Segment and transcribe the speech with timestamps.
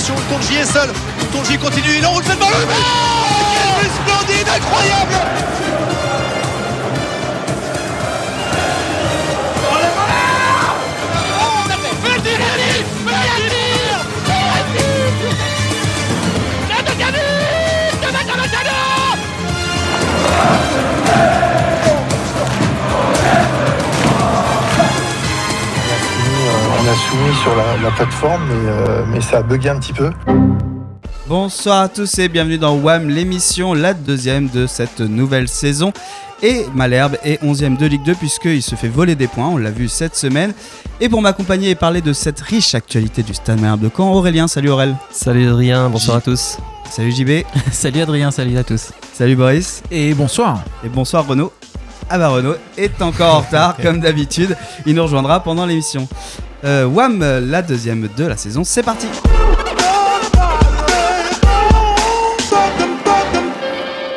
[0.00, 0.14] récupération.
[0.30, 0.90] Tonji est seul.
[1.32, 2.48] Tonji continue, il enroule cette balle.
[2.52, 2.64] Oh
[3.80, 5.14] Quel splendide, incroyable
[21.12, 21.39] on
[27.00, 30.10] soumis sur la, la plateforme, mais, euh, mais ça a bugué un petit peu.
[31.26, 35.92] Bonsoir à tous et bienvenue dans WAM, l'émission, la deuxième de cette nouvelle saison.
[36.42, 39.70] Et Malherbe est 11ème de Ligue 2 puisqu'il se fait voler des points, on l'a
[39.70, 40.52] vu cette semaine.
[41.00, 44.48] Et pour m'accompagner et parler de cette riche actualité du Stade Malherbe de Caen, Aurélien,
[44.48, 44.94] salut Aurel.
[45.10, 46.58] Salut Adrien, bonsoir à tous.
[46.90, 47.44] Salut JB.
[47.72, 48.90] salut Adrien, salut à tous.
[49.12, 49.82] Salut Boris.
[49.90, 50.62] Et bonsoir.
[50.84, 51.52] Et bonsoir Renaud.
[52.08, 56.08] Ah bah Renaud est encore en retard comme d'habitude, il nous rejoindra pendant l'émission.
[56.64, 59.06] Euh, WAM, la deuxième de la saison, c'est parti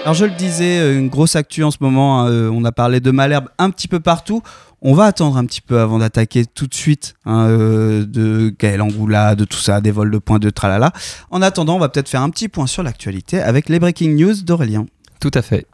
[0.03, 2.73] Alors je le disais, euh, une grosse actu en ce moment, hein, euh, on a
[2.73, 4.41] parlé de Malherbe un petit peu partout.
[4.81, 8.81] On va attendre un petit peu avant d'attaquer tout de suite hein, euh, de Gaël
[8.81, 10.91] Angoula, de tout ça, des vols de points de tralala.
[11.31, 14.35] En attendant, on va peut-être faire un petit point sur l'actualité avec les breaking news
[14.43, 14.85] d'Aurélien.
[15.21, 15.65] Tout à fait.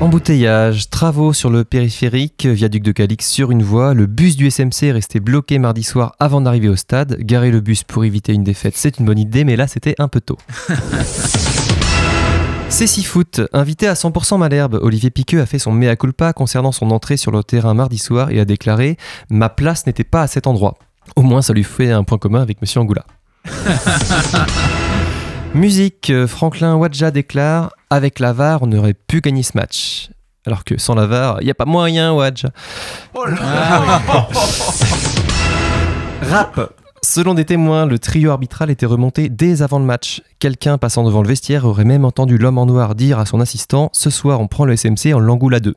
[0.00, 4.84] Embouteillage, travaux sur le périphérique, viaduc de Calix sur une voie, le bus du SMC
[4.84, 7.18] est resté bloqué mardi soir avant d'arriver au stade.
[7.20, 10.08] Garer le bus pour éviter une défaite, c'est une bonne idée, mais là c'était un
[10.08, 10.38] peu tôt.
[12.70, 13.40] C'est si foot.
[13.52, 17.32] Invité à 100% Malherbe, Olivier Piqueux a fait son mea culpa concernant son entrée sur
[17.32, 18.96] le terrain mardi soir et a déclaré
[19.28, 20.78] Ma place n'était pas à cet endroit.
[21.16, 23.04] Au moins, ça lui fait un point commun avec Monsieur Angoula.
[25.54, 30.10] Musique, Franklin Wadja déclare Avec la VAR, on aurait pu gagner ce match.
[30.46, 32.50] Alors que sans la VAR, il n'y a pas moyen, Wadja.
[33.14, 34.00] Oh là
[36.30, 40.22] Rap, Selon des témoins, le trio arbitral était remonté dès avant le match.
[40.38, 43.90] Quelqu'un passant devant le vestiaire aurait même entendu l'homme en noir dire à son assistant
[43.92, 45.74] Ce soir, on prend le SMC en l'angoule à deux.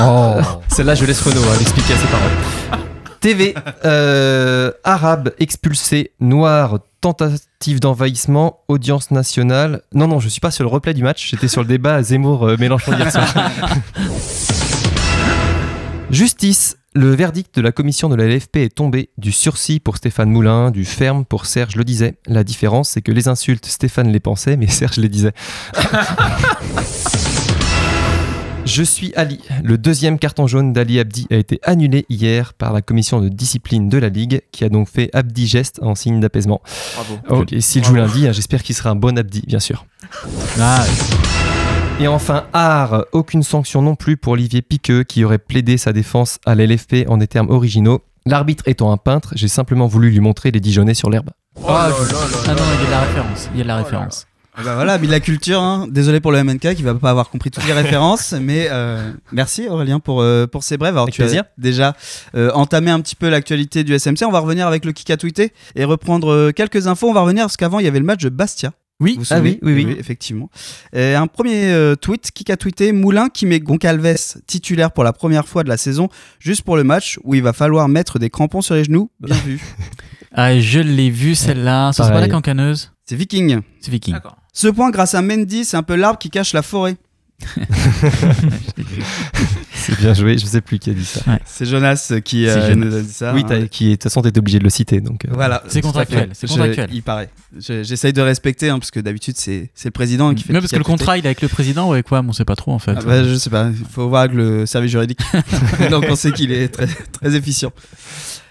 [0.00, 0.36] Oh.
[0.68, 2.82] Celle-là, je laisse Renaud hein, l'expliquer à ses paroles.
[3.20, 3.54] TV,
[3.84, 6.80] euh, arabe expulsé, noir,
[7.12, 9.82] tentative d'envahissement, audience nationale.
[9.92, 12.96] Non, non, je suis pas sur le replay du match, j'étais sur le débat Zemmour-Mélenchon
[12.96, 13.28] hier soir.
[16.10, 20.30] Justice, le verdict de la commission de la LFP est tombé du sursis pour Stéphane
[20.30, 22.14] Moulin, du ferme pour Serge le disait.
[22.26, 25.34] La différence, c'est que les insultes, Stéphane les pensait, mais Serge les disait.
[28.64, 29.40] Je suis Ali.
[29.62, 33.88] Le deuxième carton jaune d'Ali Abdi a été annulé hier par la commission de discipline
[33.88, 36.62] de la Ligue, qui a donc fait Abdi geste en signe d'apaisement.
[36.94, 37.42] Bravo.
[37.42, 39.84] Ok, s'il joue lundi, hein, j'espère qu'il sera un bon Abdi, bien sûr.
[40.58, 40.84] Ah,
[42.00, 46.38] et enfin, art, aucune sanction non plus pour Olivier Piqueux qui aurait plaidé sa défense
[46.44, 48.00] à l'LFP en des termes originaux.
[48.26, 51.30] L'arbitre étant un peintre, j'ai simplement voulu lui montrer les Dijonais sur l'herbe.
[51.56, 53.50] Oh, ah non, il y a de la référence.
[53.52, 54.26] Il y a de la référence.
[54.62, 55.86] Bah voilà, mais la culture, hein.
[55.90, 59.66] désolé pour le MNK qui va pas avoir compris toutes les références, mais euh, merci
[59.68, 60.94] Aurélien pour, euh, pour ces brèves.
[60.94, 61.42] Alors avec tu plaisir.
[61.42, 61.96] as déjà
[62.36, 65.16] euh, entamé un petit peu l'actualité du SMC, on va revenir avec le kick à
[65.16, 67.08] tweeter et reprendre euh, quelques infos.
[67.08, 68.72] On va revenir parce qu'avant il y avait le match de Bastia.
[69.00, 69.96] Oui, Vous ah oui, oui, oui.
[69.98, 70.48] effectivement.
[70.92, 75.12] Et un premier euh, tweet qui a tweeté Moulin qui met Goncalves titulaire pour la
[75.12, 78.30] première fois de la saison, juste pour le match où il va falloir mettre des
[78.30, 79.10] crampons sur les genoux.
[79.18, 79.60] Bien vu.
[80.32, 81.92] Ah, je l'ai vu celle-là.
[81.92, 83.62] Ça, c'est pas la cancaneuse C'est Viking.
[83.80, 84.14] C'est Viking.
[84.54, 86.96] Ce point grâce à Mendy, c'est un peu l'arbre qui cache la forêt.
[89.74, 91.20] C'est bien joué, je sais plus qui a dit ça.
[91.44, 92.86] C'est Jonas qui C'est euh, Jonas.
[92.86, 93.34] nous a dit ça.
[93.34, 93.66] oui, hein.
[93.70, 95.00] qui, de toute façon, t'étais obligé de le citer.
[95.02, 95.62] Donc, euh, Voilà.
[95.68, 96.30] C'est contractuel.
[96.92, 97.28] Il paraît.
[97.58, 100.52] Je- J'essaye de respecter hein, parce que d'habitude c'est c'est le président qui fait.
[100.54, 102.44] Mais parce que le contrat, il est avec le président ou avec quoi On sait
[102.46, 102.94] pas trop en fait.
[102.96, 105.20] Ah bah, je sais pas, il faut voir avec le service juridique.
[105.90, 107.72] Donc on sait qu'il est très, très efficient.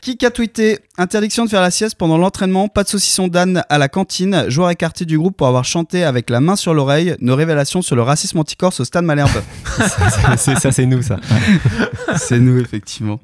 [0.03, 3.77] Qui a tweeté Interdiction de faire la sieste pendant l'entraînement, pas de saucisson d'âne à
[3.77, 7.35] la cantine, joueur écarté du groupe pour avoir chanté avec la main sur l'oreille, nos
[7.37, 9.29] révélations sur le racisme anticorse au stade Malherbe.
[9.77, 11.17] c'est- c'est- ça, c'est nous, ça.
[12.17, 13.19] C'est nous, effectivement.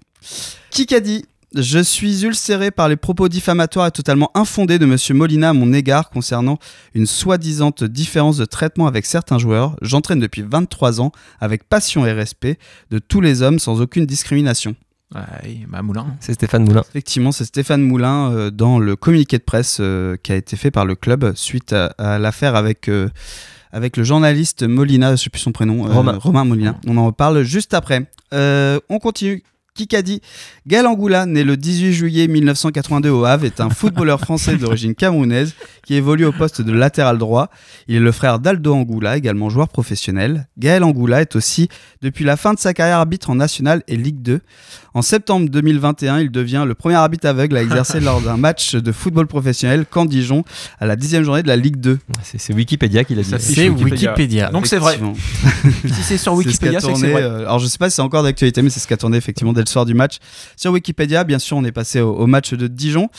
[0.72, 5.14] Qui a dit Je suis ulcéré par les propos diffamatoires et totalement infondés de Monsieur
[5.16, 6.60] Molina à mon égard concernant
[6.96, 9.76] une soi-disant différence de traitement avec certains joueurs.
[9.82, 11.12] J'entraîne depuis 23 ans
[11.42, 12.58] avec passion et respect
[12.90, 14.76] de tous les hommes sans aucune discrimination.
[15.16, 16.06] Ouais, bah Moulin.
[16.20, 16.84] C'est Stéphane Moulin.
[16.88, 20.70] Effectivement, c'est Stéphane Moulin euh, dans le communiqué de presse euh, qui a été fait
[20.70, 23.10] par le club suite à, à l'affaire avec, euh,
[23.72, 26.44] avec le journaliste Molina, je sais plus son prénom, euh, Romain.
[26.46, 26.80] Molina.
[26.86, 28.06] On en reparle juste après.
[28.34, 29.44] Euh, on continue.
[29.76, 30.20] Qui a dit?
[30.68, 35.54] Gaël Angoula, né le 18 juillet 1982 au Havre, est un footballeur français d'origine camerounaise
[35.86, 37.50] qui évolue au poste de latéral droit.
[37.88, 40.50] Il est le frère d'Aldo Angoula, également joueur professionnel.
[40.58, 41.70] Gaël Angoula est aussi,
[42.02, 44.42] depuis la fin de sa carrière, arbitre en National et Ligue 2.
[44.94, 48.92] En septembre 2021, il devient le premier arbitre aveugle à exercer lors d'un match de
[48.92, 50.44] football professionnel quand Dijon
[50.80, 52.00] à la dixième journée de la Ligue 2.
[52.24, 53.30] C'est c'est Wikipédia qui l'a dit.
[53.40, 54.12] C'est Wikipédia.
[54.12, 54.50] Wikipédia.
[54.52, 55.00] Donc c'est vrai.
[55.86, 57.22] Si c'est sur C'est ce qui a Wikipédia, c'est tourné, c'est vrai.
[57.24, 59.18] euh, alors je sais pas si c'est encore d'actualité, mais c'est ce qui a tourné
[59.18, 60.18] effectivement dès le soir du match.
[60.56, 63.10] Sur Wikipédia, bien sûr, on est passé au, au match de Dijon.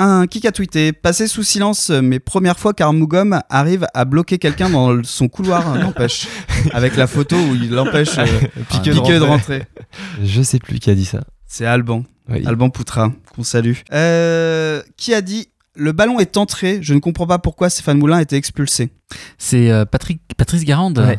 [0.00, 4.38] Un kick a tweeté Passé sous silence, euh, mais première fois qu'Armougom arrive à bloquer
[4.38, 6.28] quelqu'un dans son couloir, euh, n'empêche.
[6.72, 8.24] Avec la photo où il empêche euh,
[8.70, 9.64] Piqueux Piqueux de de rentrer.
[10.22, 11.24] Je sais plus qui a dit ça.
[11.48, 12.04] C'est Alban.
[12.28, 12.44] Oui.
[12.46, 13.72] Alban Poutra, qu'on salue.
[13.92, 18.18] Euh, qui a dit Le ballon est entré, je ne comprends pas pourquoi Stéphane Moulin
[18.18, 18.90] a été expulsé.
[19.36, 20.98] C'est euh, Patrick, Patrice Garande.
[21.00, 21.18] Ouais.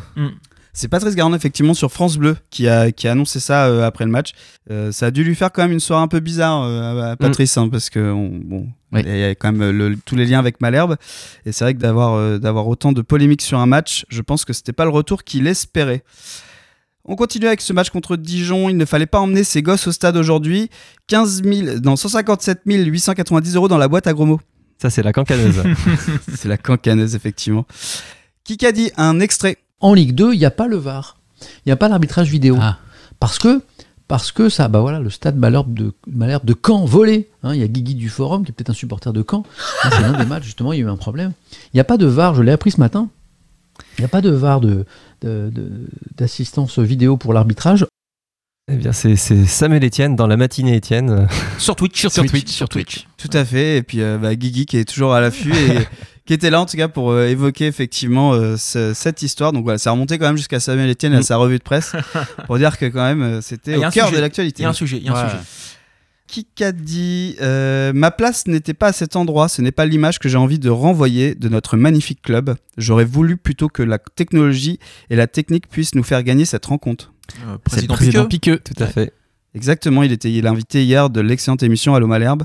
[0.80, 4.06] C'est Patrice Garand, effectivement, sur France Bleu, qui a, qui a annoncé ça euh, après
[4.06, 4.32] le match.
[4.70, 7.10] Euh, ça a dû lui faire quand même une soirée un peu bizarre euh, à,
[7.10, 9.02] à Patrice, hein, parce que on- bon, Oui.
[9.04, 10.96] il y a quand même le- tous les liens avec Malherbe.
[11.44, 14.54] Et c'est vrai que d'avoir d'avoir autant de polémiques sur un match, je pense que
[14.54, 16.02] c'était pas le retour qu'il espérait.
[17.04, 18.70] On continue avec ce match contre Dijon.
[18.70, 20.70] Il ne fallait pas emmener ses gosses au stade aujourd'hui.
[21.08, 24.40] 15 000, dans 157 890 euros dans la boîte à gros mots.
[24.80, 25.62] Ça, c'est la cancaneuse.
[26.36, 27.66] C'est la cancaneuse, effectivement.
[28.44, 31.16] Qui a dit un extrait En Ligue 2, il n'y a pas le VAR.
[31.42, 32.56] Il n'y a pas l'arbitrage vidéo.
[32.60, 32.78] Ah.
[33.18, 33.62] Parce que
[34.08, 37.28] parce que ça, bah voilà, le stade Malherbe de, Malherbe de Caen volé.
[37.44, 39.44] Hein, Il y a Guigui du Forum, qui est peut-être un supporter de Caen.
[39.84, 41.32] Hein, c'est l'un des matchs, justement, il y a eu un problème.
[41.72, 43.08] Il n'y a pas de VAR, je l'ai appris ce matin.
[43.98, 44.84] Il n'y a pas de VAR de,
[45.22, 45.86] de- de-
[46.16, 47.86] d'assistance vidéo pour l'arbitrage.
[48.70, 51.26] Eh bien, c'est c'est Samuel Etienne dans la matinée Etienne.
[51.58, 53.06] Sur Twitch, sur, Sur Twitch, Twitch, sur Twitch.
[53.16, 53.78] Tout à fait.
[53.78, 55.78] Et puis euh, bah, Guigui qui est toujours à l'affût et
[56.26, 59.52] qui était là en tout cas pour euh, évoquer effectivement euh, ce- cette histoire.
[59.52, 61.92] Donc voilà, ça remonté quand même jusqu'à Samuel Etienne et à sa revue de presse
[62.46, 64.10] pour dire que quand même euh, c'était Ah, il au cœur sujet.
[64.12, 64.62] de Il l'actualité.
[64.62, 65.30] y a un sujet, il y a un Ouais.
[65.30, 65.42] sujet.
[66.28, 70.20] Qui a dit euh, Ma place n'était pas à cet endroit, ce n'est pas l'image
[70.20, 72.54] que j'ai envie de renvoyer de notre magnifique club.
[72.76, 74.78] J'aurais voulu plutôt que la technologie
[75.10, 77.12] et la technique puissent nous faire gagner cette rencontre.
[77.46, 78.58] Euh, président président Piqueux.
[78.58, 78.74] Piqueux.
[78.74, 79.12] Tout à fait.
[79.54, 82.44] Exactement, il était il est invité hier de l'excellente émission Allo Malherbe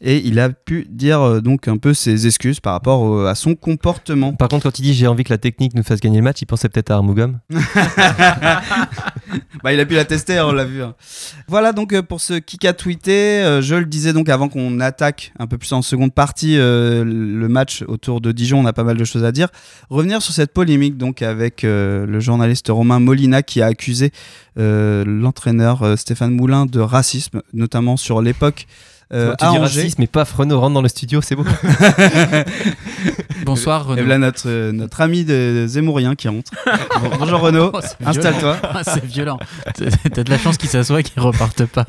[0.00, 3.34] et il a pu dire euh, donc un peu ses excuses par rapport au- à
[3.34, 4.32] son comportement.
[4.32, 6.40] Par contre, quand il dit j'ai envie que la technique nous fasse gagner le match,
[6.42, 7.38] il pensait peut-être à Armougom.
[9.64, 10.82] Bah, il a pu la tester, on l'a vu.
[10.82, 10.94] hein.
[11.48, 13.42] Voilà donc euh, pour ce kick a tweeté.
[13.42, 17.02] Euh, je le disais donc avant qu'on attaque un peu plus en seconde partie euh,
[17.04, 19.48] le match autour de Dijon, on a pas mal de choses à dire.
[19.90, 24.12] Revenir sur cette polémique donc avec le journaliste Romain Molina qui a accusé
[24.56, 28.66] l'entraîneur Stéphane Moulin de racisme, notamment sur l'époque.
[29.12, 29.80] euh, tu à dis Angers.
[29.80, 31.44] racisme, mais pas Renaud rentre dans le studio, c'est beau.
[33.44, 34.02] Bonsoir Et Renaud.
[34.02, 36.50] voilà notre, euh, notre ami de Zemmourien qui rentre.
[37.00, 38.56] Bon, bonjour Renaud, Oh, installe-toi.
[38.82, 39.38] C'est violent.
[40.12, 41.84] T'as de la chance qu'il s'assoit et qu'il reparte pas.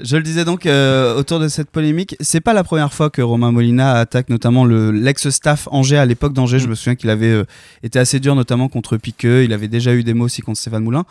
[0.00, 3.22] Je le disais donc euh, autour de cette polémique, c'est pas la première fois que
[3.22, 6.58] Romain Molina attaque notamment le l'ex-staff Angers à l'époque d'Angers.
[6.58, 7.44] Je me souviens qu'il avait euh,
[7.82, 9.44] été assez dur notamment contre Piqueux.
[9.44, 11.04] Il avait déjà eu des mots aussi contre Stéphane Moulin.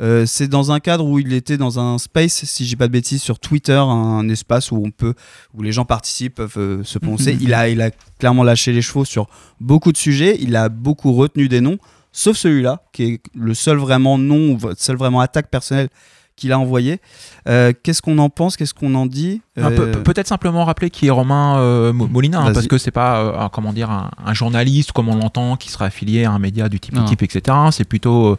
[0.00, 2.92] Euh, c'est dans un cadre où il était dans un space, si dis pas de
[2.92, 5.14] bêtises, sur Twitter, un espace où on peut,
[5.54, 7.36] où les gens participent, peuvent euh, se prononcer.
[7.40, 9.28] il a, il a clairement lâché les chevaux sur
[9.60, 10.36] beaucoup de sujets.
[10.40, 11.78] Il a beaucoup retenu des noms,
[12.12, 15.88] sauf celui-là, qui est le seul vraiment nom, seul vraiment attaque personnelle
[16.36, 17.00] qu'il a envoyé.
[17.48, 18.56] Euh, Qu'est-ce qu'on en pense?
[18.56, 19.40] Qu'est-ce qu'on en dit?
[19.58, 22.90] Euh, peut- Peut-être simplement rappeler qui est Romain euh, Mo- Molina, hein, parce que c'est
[22.90, 26.38] pas euh, comment dire un, un journaliste comme on l'entend qui sera affilié à un
[26.38, 27.56] média du type équipe, etc.
[27.70, 28.36] C'est plutôt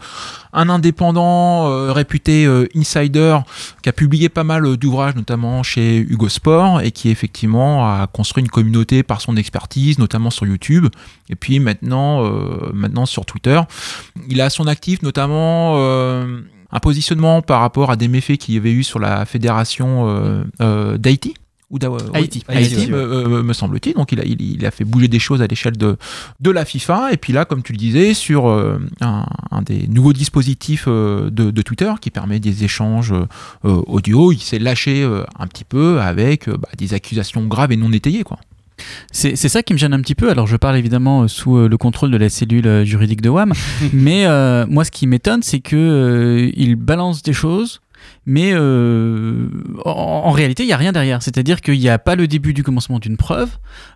[0.54, 3.38] un indépendant euh, réputé euh, insider
[3.82, 8.44] qui a publié pas mal d'ouvrages, notamment chez Hugo Sport, et qui effectivement a construit
[8.44, 10.86] une communauté par son expertise, notamment sur YouTube,
[11.30, 13.60] et puis maintenant, euh, maintenant sur Twitter.
[14.30, 18.58] Il a son actif notamment euh, un positionnement par rapport à des méfaits qu'il y
[18.58, 21.34] avait eu sur la fédération euh, euh, d'Haïti.
[21.70, 22.46] Ou oui, Haïti.
[22.90, 23.94] Me, euh, me semble-t-il.
[23.94, 25.98] Donc il a, il, il a fait bouger des choses à l'échelle de,
[26.40, 27.12] de la FIFA.
[27.12, 31.30] Et puis là, comme tu le disais, sur euh, un, un des nouveaux dispositifs euh,
[31.30, 33.26] de, de Twitter qui permet des échanges euh,
[33.86, 37.78] audio, il s'est lâché euh, un petit peu avec euh, bah, des accusations graves et
[37.78, 38.24] non étayées.
[38.24, 38.40] Quoi.
[39.12, 40.30] C'est ça qui me gêne un petit peu.
[40.30, 43.30] Alors, je parle évidemment euh, sous euh, le contrôle de la cellule euh, juridique de
[43.30, 43.54] WAM,
[43.94, 47.82] mais euh, moi, ce qui m'étonne, c'est que euh, il balance des choses.
[48.26, 49.48] Mais euh,
[49.84, 51.22] en, en réalité, il n'y a rien derrière.
[51.24, 53.50] C'est-à-dire qu'il n'y a pas le début du commencement d'une preuve.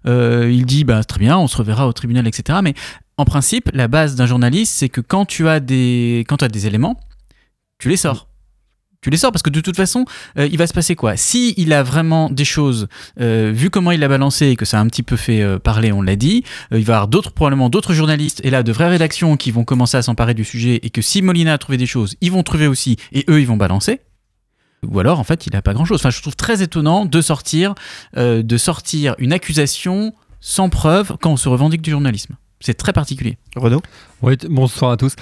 [0.07, 2.59] Euh, il dit, bah, très bien, on se reverra au tribunal, etc.
[2.63, 2.73] Mais
[3.17, 6.49] en principe, la base d'un journaliste, c'est que quand tu as des, quand tu as
[6.49, 6.99] des éléments,
[7.77, 8.27] tu les sors.
[9.03, 10.05] Tu les sors parce que de toute façon,
[10.37, 11.17] euh, il va se passer quoi?
[11.17, 12.87] Si il a vraiment des choses,
[13.19, 15.57] euh, vu comment il l'a balancé et que ça a un petit peu fait euh,
[15.57, 18.61] parler, on l'a dit, euh, il va y avoir d'autres probablement d'autres journalistes et là
[18.61, 21.57] de vraies rédactions qui vont commencer à s'emparer du sujet et que si Molina a
[21.57, 24.01] trouvé des choses, ils vont trouver aussi et eux ils vont balancer.
[24.87, 25.99] Ou alors en fait il a pas grand chose.
[25.99, 27.73] Enfin je trouve très étonnant de sortir,
[28.17, 32.35] euh, de sortir une accusation sans preuve quand on se revendique du journalisme.
[32.59, 33.39] C'est très particulier.
[33.55, 33.81] Renaud?
[34.21, 35.15] Oui, bonsoir à tous.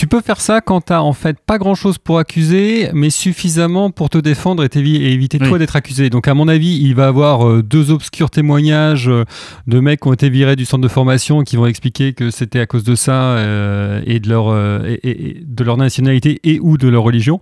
[0.00, 3.90] Tu peux faire ça quand t'as en fait pas grand chose pour accuser, mais suffisamment
[3.90, 4.78] pour te défendre et,
[5.12, 5.46] éviter Oui.
[5.46, 6.08] toi d'être accusé.
[6.08, 9.26] Donc à mon avis, il va avoir euh, deux obscurs témoignages euh,
[9.66, 12.60] de mecs qui ont été virés du centre de formation qui vont expliquer que c'était
[12.60, 16.60] à cause de ça euh, et de leur et- et- et de leur nationalité et
[16.60, 17.38] ou de leur religion.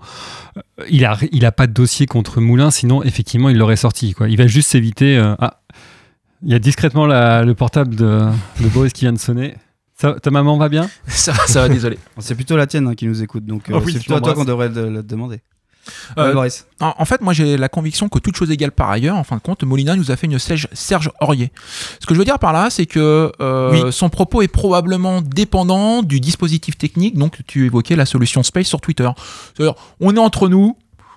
[0.91, 4.15] Il a il a pas de dossier contre Moulin, sinon effectivement il l'aurait sorti.
[4.15, 4.29] Quoi.
[4.29, 5.17] Il va juste s'éviter.
[5.39, 5.61] ah,
[6.45, 8.23] il y a discrètement la- le portable de,
[8.61, 9.55] de Boris qui vient de sonner.
[10.01, 11.99] Ça- ta maman va bien ça, va, ça va, désolé.
[12.21, 14.21] C'est plutôt la tienne hein, qui nous écoute, donc euh, Oh oui, c'est plutôt à
[14.21, 15.41] toi qu'on devrait le, le demander.
[16.19, 16.49] Euh, Ouais.
[16.81, 19.37] En, en fait, moi, j'ai la conviction que toute chose égale par ailleurs, en fin
[19.37, 21.51] de compte, Molina nous a fait une Serge, Serge Aurier.
[21.99, 26.03] Ce que je veux dire par là, c'est que euh, son propos est probablement dépendant
[26.03, 27.17] du dispositif technique.
[27.17, 29.09] Donc, tu évoquais la solution Space sur Twitter.
[29.57, 30.77] C'est-à-dire, on est entre nous,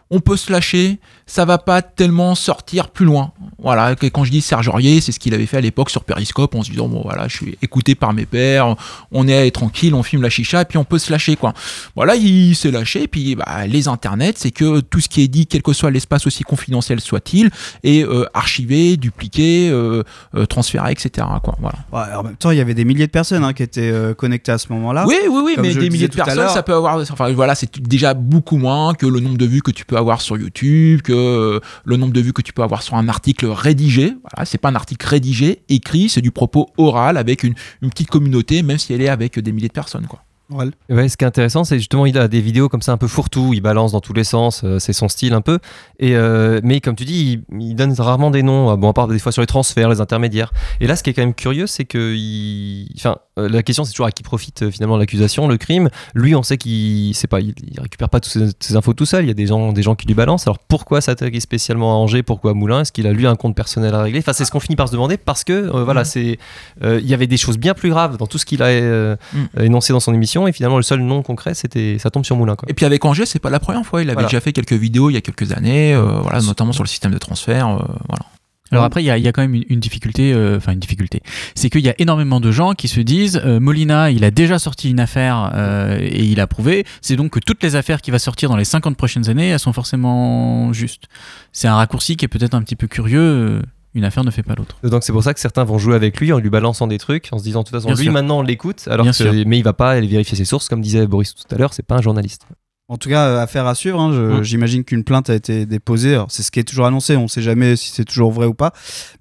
[0.09, 0.99] on peut se lâcher,
[1.31, 3.31] ça va pas tellement sortir plus loin.
[3.57, 6.55] Voilà, quand je dis Serge Aurier, c'est ce qu'il avait fait à l'époque sur Periscope
[6.55, 8.75] en se disant, bon voilà, je suis écouté par mes pairs,
[9.13, 11.53] on est tranquille, on filme la chicha, et puis on peut se lâcher, quoi.
[11.95, 15.47] Voilà, il s'est lâché, puis bah, les internets, c'est que tout ce qui est dit,
[15.47, 17.49] quel que soit l'espace aussi confidentiel soit-il,
[17.83, 20.03] est euh, archivé, dupliqué, euh,
[20.35, 21.25] euh, transféré, etc.
[21.41, 21.77] Quoi, voilà.
[21.93, 24.51] Ouais, en même temps, il y avait des milliers de personnes hein, qui étaient connectées
[24.51, 25.05] à ce moment-là.
[25.07, 26.97] oui, oui, oui, comme mais des milliers de personnes, ça peut avoir.
[27.09, 30.19] Enfin, voilà, c'est déjà beaucoup moins que le nombre de vues que tu peux avoir
[30.19, 33.45] sur YouTube, que euh, le nombre de vues que tu peux avoir sur un article
[33.47, 34.13] rédigé.
[34.23, 38.09] Voilà, c'est pas un article rédigé, écrit, c'est du propos oral avec une, une petite
[38.09, 40.23] communauté, même si elle est avec des milliers de personnes, quoi.
[40.51, 40.65] Ouais.
[40.89, 43.07] Ouais, ce qui est intéressant, c'est justement il a des vidéos comme ça un peu
[43.07, 45.59] fourre-tout, il balance dans tous les sens, euh, c'est son style un peu.
[45.99, 48.75] Et euh, mais comme tu dis, il, il donne rarement des noms.
[48.75, 50.51] Bon, à part des fois sur les transferts, les intermédiaires.
[50.79, 52.89] Et là, ce qui est quand même curieux, c'est que, il...
[52.97, 55.89] enfin, euh, la question c'est toujours à qui profite finalement l'accusation, le crime.
[56.15, 59.05] Lui, on sait qu'il, c'est pas, il, il récupère pas toutes ces, ces infos tout
[59.05, 59.23] seul.
[59.23, 60.47] Il y a des gens, des gens qui lui balancent.
[60.47, 62.23] Alors pourquoi s'attaquer spécialement à Angers?
[62.23, 62.81] Pourquoi à Moulin?
[62.81, 64.19] Est-ce qu'il a lui un compte personnel à régler?
[64.19, 66.37] Enfin, c'est ce qu'on finit par se demander parce que voilà, c'est,
[66.83, 69.15] euh, il y avait des choses bien plus graves dans tout ce qu'il a Mm.
[69.61, 70.40] énoncé dans son émission.
[70.47, 72.55] Et finalement, le seul nom concret, c'était, ça tombe sur Moulin.
[72.55, 72.69] Quoi.
[72.69, 74.01] Et puis avec Angers, c'est pas la première fois.
[74.01, 74.27] Il avait Voilà.
[74.27, 77.11] déjà fait quelques vidéos il y a quelques années, euh, voilà, notamment sur le système
[77.11, 77.67] de transfert.
[77.67, 78.25] euh, voilà.
[78.73, 80.71] Alors après, il y a, il y a quand même une, une difficulté, euh, enfin
[80.71, 81.21] une difficulté,
[81.55, 84.59] c'est qu'il y a énormément de gens qui se disent euh, Molina, il a déjà
[84.59, 88.11] sorti une affaire euh, et il a prouvé, c'est donc que toutes les affaires qui
[88.11, 91.03] va sortir dans les 50 prochaines années, elles sont forcément justes.
[91.51, 93.61] C'est un raccourci qui est peut-être un petit peu curieux.
[93.93, 94.77] Une affaire ne fait pas l'autre.
[94.83, 97.27] Donc c'est pour ça que certains vont jouer avec lui en lui balançant des trucs,
[97.31, 98.13] en se disant de toute façon Bien lui sûr.
[98.13, 101.05] maintenant on l'écoute, alors que, mais il va pas aller vérifier ses sources comme disait
[101.07, 102.45] Boris tout à l'heure, c'est pas un journaliste.
[102.91, 103.99] En tout cas, euh, affaire à suivre.
[104.01, 104.43] hein, Mm.
[104.43, 106.19] J'imagine qu'une plainte a été déposée.
[106.27, 107.15] C'est ce qui est toujours annoncé.
[107.15, 108.73] On ne sait jamais si c'est toujours vrai ou pas.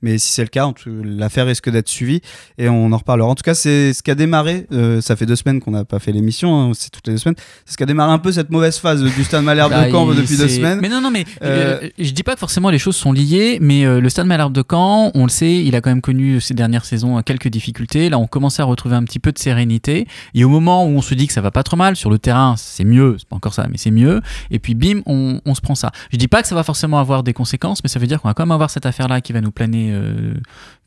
[0.02, 0.68] Mais si c'est le cas,
[1.04, 2.20] l'affaire risque d'être suivie
[2.58, 3.28] et on en reparlera.
[3.28, 4.66] En tout cas, c'est ce qui a démarré.
[4.72, 6.52] euh, ça fait deux semaines qu'on n'a pas fait l'émission.
[6.60, 7.36] hein, c'est toutes les deux semaines.
[7.64, 9.92] C'est ce qui a démarré un peu cette mauvaise phase du Stade Malherbe Bah, de
[9.92, 10.80] Caen il- depuis deux semaines.
[10.82, 13.58] Mais non, non, mais Euh, euh, je dis pas que forcément les choses sont liées,
[13.60, 16.40] mais euh, le Stade Malherbe de Caen, on le sait, il a quand même connu
[16.40, 18.08] ces dernières saisons quelques difficultés.
[18.10, 20.08] Là, on commence à retrouver un petit peu de sérénité.
[20.34, 22.18] Et au moment où on se dit que ça va pas trop mal sur le
[22.18, 24.20] terrain, c'est mieux, c'est pas encore ça, mais c'est mieux.
[24.50, 25.90] Et puis bim, on, se prend ça.
[26.12, 28.28] Je dis pas que ça va forcément avoir des conséquences, mais ça veut dire qu'on
[28.28, 30.34] va quand même avoir cette affaire-là qui va nous planer, euh,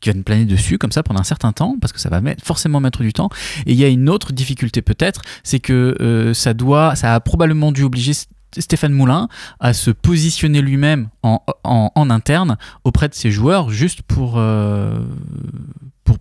[0.00, 2.20] qui va nous planer dessus comme ça pendant un certain temps, parce que ça va
[2.42, 3.28] forcément mettre du temps.
[3.66, 7.20] Et il y a une autre difficulté peut-être, c'est que euh, ça doit, ça a
[7.20, 8.12] probablement dû obliger
[8.60, 9.28] Stéphane Moulin
[9.60, 11.40] à se positionner lui-même en,
[12.10, 14.98] interne auprès de ses joueurs juste pour, euh,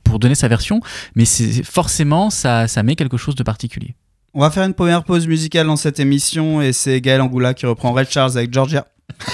[0.03, 0.81] pour, donner sa version.
[1.15, 1.25] Mais
[1.63, 3.95] forcément, ça, ça met quelque chose de particulier.
[4.35, 7.67] On va faire une première pause musicale dans cette émission et c'est Gaël Angoula qui
[7.67, 8.87] reprend Red Charles avec Georgia.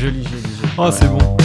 [0.00, 0.72] Joli, joli, joli.
[0.76, 1.36] Oh, c'est bon.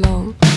[0.00, 0.47] Long.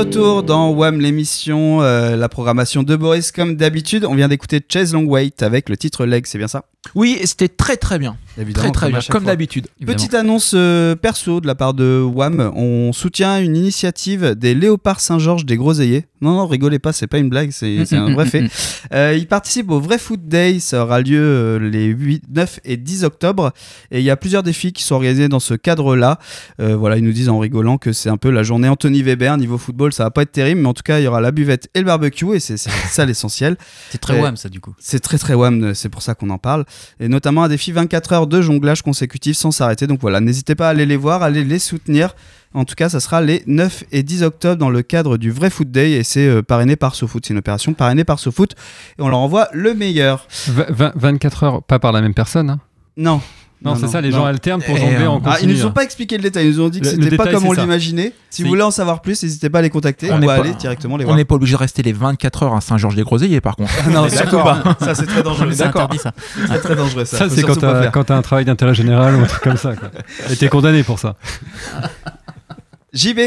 [0.00, 4.06] Retour dans WAM l'émission, euh, la programmation de Boris comme d'habitude.
[4.06, 6.64] On vient d'écouter Chase Long Wait avec le titre Leg, c'est bien ça?
[6.94, 8.16] Oui, c'était très très bien.
[8.40, 9.66] Évidemment, très très bien, comme d'habitude.
[9.84, 15.00] Petite annonce euh, perso de la part de WAM, on soutient une initiative des Léopards
[15.00, 16.06] Saint-Georges des Groseilliers.
[16.22, 18.44] Non, non, rigolez pas, c'est pas une blague, c'est un vrai fait.
[18.92, 23.04] Euh, ils participent au Vrai Foot Day, ça aura lieu les 8, 9 et 10
[23.04, 23.52] octobre.
[23.92, 26.18] Et il y a plusieurs défis qui sont organisés dans ce cadre-là.
[26.58, 29.36] Voilà, ils nous disent en rigolant que c'est un peu la journée Anthony Weber.
[29.36, 31.30] Niveau football, ça va pas être terrible, mais en tout cas, il y aura la
[31.32, 33.56] buvette et le barbecue, et c'est ça l'essentiel.
[33.90, 34.74] C'est très Euh, wham ça du coup.
[34.78, 36.64] C'est très très wham, c'est pour ça qu'on en parle.
[37.00, 39.86] Et notamment un défi 24 heures de jonglage consécutif sans s'arrêter.
[39.86, 42.14] Donc voilà, n'hésitez pas à aller les voir, à aller les soutenir.
[42.52, 45.50] En tout cas, ça sera les 9 et 10 octobre dans le cadre du vrai
[45.50, 47.24] Foot Day et c'est euh, parrainé par SoFoot.
[47.24, 48.52] C'est une opération parrainée par SoFoot
[48.98, 50.26] et on leur envoie le meilleur.
[50.48, 52.50] Vingt- 24 heures, pas par la même personne.
[52.50, 52.60] hein?
[52.96, 53.20] Non.
[53.62, 54.18] Non, c'est ça, les non.
[54.18, 55.52] gens alternent pour jongler euh, en Ah, ils continu.
[55.54, 57.46] nous ont pas expliqué le détail, ils nous ont dit que c'était pas détail, comme
[57.46, 58.14] on l'imaginait.
[58.30, 60.96] Si vous voulez en savoir plus, n'hésitez pas à les contacter On pas- aller directement
[60.96, 61.16] les On voir.
[61.18, 63.70] n'est pas obligé de rester les 24 heures à Saint-Georges-des-Groseilliers par contre.
[63.90, 64.62] non, On surtout d'accord.
[64.62, 64.76] pas.
[64.84, 65.50] Ça c'est très dangereux.
[65.52, 66.12] C'est interdit ça.
[66.48, 67.18] C'est très dangereux ça.
[67.18, 69.74] Ça, c'est quand t'as un travail d'intérêt général ou un truc comme ça.
[69.76, 69.90] Quoi.
[70.30, 71.16] Et t'es condamné pour ça.
[72.92, 73.18] JB,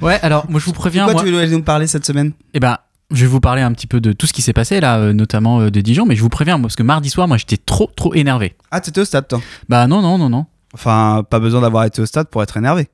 [0.00, 1.04] Ouais, alors moi je vous préviens.
[1.04, 2.32] pourquoi moi- tu voulais nous parler cette semaine?
[2.54, 2.78] Eh ben,
[3.12, 5.12] je vais vous parler un petit peu de tout ce qui s'est passé là, euh,
[5.12, 7.90] notamment euh, de Dijon, mais je vous préviens, parce que mardi soir, moi j'étais trop
[7.94, 8.54] trop énervé.
[8.70, 10.46] Ah, t'étais au stade toi Bah non, non, non, non.
[10.74, 12.88] Enfin, pas besoin d'avoir été au stade pour être énervé.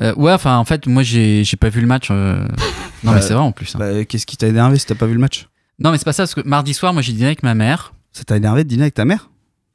[0.00, 2.08] Euh, ouais, enfin en fait, moi j'ai pas vu le match.
[2.10, 2.40] euh,
[3.04, 3.74] Non, mais Bah, c'est vrai en plus.
[3.74, 3.78] hein.
[3.78, 6.12] Bah, qu'est-ce qui t'a énervé si t'as pas vu le match Non, mais c'est pas
[6.12, 7.92] ça, parce que mardi soir, moi j'ai dîné avec ma mère.
[8.12, 9.28] Ça t'a énervé de dîner avec ta mère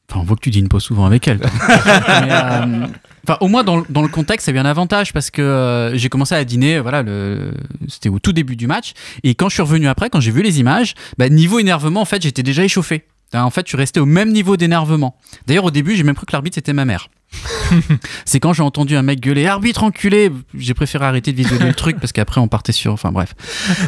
[0.09, 1.39] Enfin, on voit que tu dînes pas souvent avec elle.
[1.67, 2.87] Mais, euh,
[3.27, 5.41] Enfin, au moins dans, le- dans le contexte, ça a eu un avantage parce que
[5.41, 7.51] euh, j'ai commencé à dîner, voilà, le...
[7.87, 8.93] c'était au tout début du match.
[9.23, 12.05] Et quand je suis revenu après, quand j'ai vu les images, bah, niveau énervement, en
[12.05, 13.05] fait, j'étais déjà échauffé.
[13.33, 15.17] Hein, En fait, je suis resté au même niveau d'énervement.
[15.47, 17.09] D'ailleurs, au début, j'ai même cru que l'arbitre c'était ma mère.
[18.25, 21.73] c'est quand j'ai entendu un mec gueuler arbitre enculé, j'ai préféré arrêter de visionner le
[21.73, 22.93] truc parce qu'après on partait sur.
[22.93, 23.33] Enfin bref.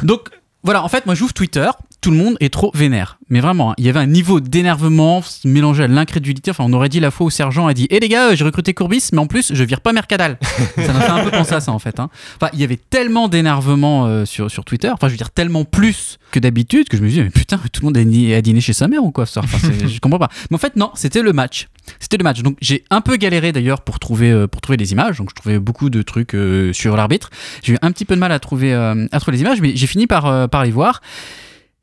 [0.03, 0.29] Donc
[0.63, 1.69] voilà, en fait, moi j'ouvre Twitter,
[2.01, 3.17] tout le monde est trop vénère.
[3.29, 6.51] Mais vraiment, hein, il y avait un niveau d'énervement mélangé à l'incrédulité.
[6.51, 8.73] Enfin, on aurait dit la fois où Sergent a dit Eh les gars, j'ai recruté
[8.73, 10.37] Courbis, mais en plus, je vire pas Mercadal.
[10.75, 11.99] ça m'a fait un peu penser à ça en fait.
[11.99, 12.09] hein.
[12.39, 15.65] Enfin, il y avait tellement d'énervement euh, sur, sur Twitter, enfin, je veux dire, tellement
[15.65, 18.03] plus que d'habitude que je me dis Mais putain, tout le monde a
[18.41, 20.29] dîné, chez sa mère ou quoi ce soir Enfin, Je comprends pas.
[20.49, 21.67] Mais en fait, non, c'était le match.
[21.99, 22.41] C'était le match.
[22.41, 25.17] Donc j'ai un peu galéré d'ailleurs pour trouver euh, pour trouver les images.
[25.17, 27.29] Donc je trouvais beaucoup de trucs euh, sur l'arbitre.
[27.63, 29.71] J'ai eu un petit peu de mal à trouver euh, à trouver les images, mais
[29.75, 31.01] j'ai fini par par les voir.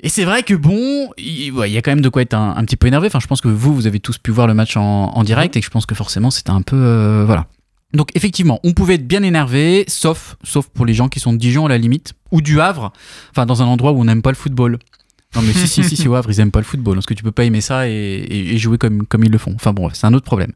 [0.00, 2.54] Et c'est vrai que bon, il ouais, y a quand même de quoi être un,
[2.57, 3.07] un petit peu énervé.
[3.07, 4.83] Enfin, je pense que vous, vous avez tous pu voir le match en,
[5.14, 7.46] en direct et que je pense que forcément c'était un peu euh, voilà.
[7.94, 11.38] Donc effectivement, on pouvait être bien énervé, sauf sauf pour les gens qui sont de
[11.38, 12.92] Dijon à la limite ou du Havre,
[13.30, 14.78] enfin dans un endroit où on n'aime pas le football.
[15.37, 17.14] Non mais si si si si au Havre ils aiment pas le football parce que
[17.14, 19.52] tu peux pas aimer ça et, et- et jouer comme comme ils le font.
[19.54, 20.52] Enfin bon c'est un autre problème.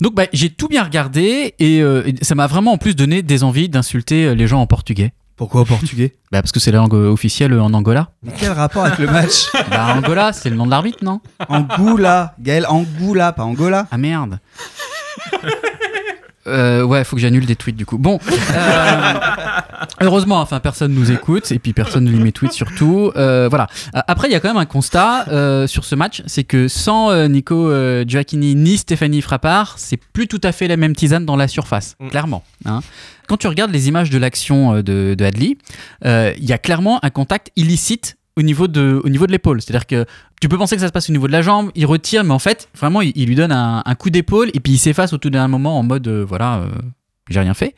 [0.00, 3.22] Donc bah, j'ai tout bien regardé et, euh, et ça m'a vraiment en plus donné
[3.22, 5.12] des envies d'insulter euh, les gens en portugais.
[5.38, 8.10] Pourquoi au portugais Bah parce que c'est la langue officielle en Angola.
[8.22, 11.20] Mais quel rapport avec le match Bah Angola c'est le nom de l'arbitre non?
[11.48, 13.86] Angoula, Gaël Angoula, pas Angola.
[13.90, 14.40] Ah merde.
[16.48, 17.98] Euh, ouais, faut que j'annule des tweets du coup.
[17.98, 18.18] Bon,
[18.52, 19.14] euh,
[20.00, 23.12] heureusement, enfin, personne nous écoute et puis personne ne lit mes tweets surtout.
[23.16, 23.66] Euh, voilà.
[23.92, 27.28] Après, il y a quand même un constat euh, sur ce match, c'est que sans
[27.28, 27.70] Nico
[28.06, 31.96] Gioacchini ni Stéphanie Frappard, c'est plus tout à fait la même tisane dans la surface,
[32.00, 32.08] Mm.
[32.08, 32.42] clairement.
[32.66, 32.80] hein.
[33.28, 35.58] Quand tu regardes les images de l'action de, de Hadley,
[36.06, 39.60] euh, il y a clairement un contact illicite au niveau de, au niveau de l'épaule.
[39.60, 40.06] C'est-à-dire que
[40.40, 42.32] tu peux penser que ça se passe au niveau de la jambe, il retire, mais
[42.32, 45.28] en fait, vraiment, il, lui donne un, coup d'épaule et puis il s'efface au tout
[45.28, 46.70] dernier moment en mode, euh, voilà, euh,
[47.28, 47.74] j'ai rien fait.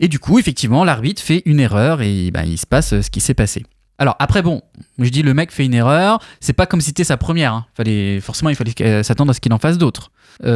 [0.00, 3.10] Et du coup, effectivement, l'arbitre fait une erreur et ben, il se passe euh, ce
[3.10, 3.64] qui s'est passé.
[3.98, 4.62] Alors après, bon,
[4.98, 7.52] je dis le mec fait une erreur, c'est pas comme si c'était sa première.
[7.52, 7.66] hein.
[7.74, 10.10] Fallait, forcément, il fallait s'attendre à ce qu'il en fasse d'autres.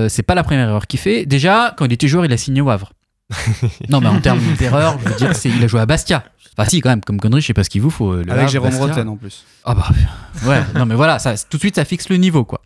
[0.09, 1.25] C'est pas la première erreur qu'il fait.
[1.25, 2.91] Déjà, quand il était joueur, il a signé au Havre.
[3.89, 6.25] non, mais en termes d'erreur, je veux dire, c'est, il a joué à Bastia.
[6.57, 8.13] Enfin, si, quand même, comme connerie, je sais pas ce qu'il vous faut.
[8.13, 9.05] euh, le Avec Havre, Jérôme Bastia.
[9.07, 9.45] En plus.
[9.65, 9.87] Ah bah
[10.47, 12.61] ouais, non mais voilà, ça, tout de suite ça fixe le niveau quoi.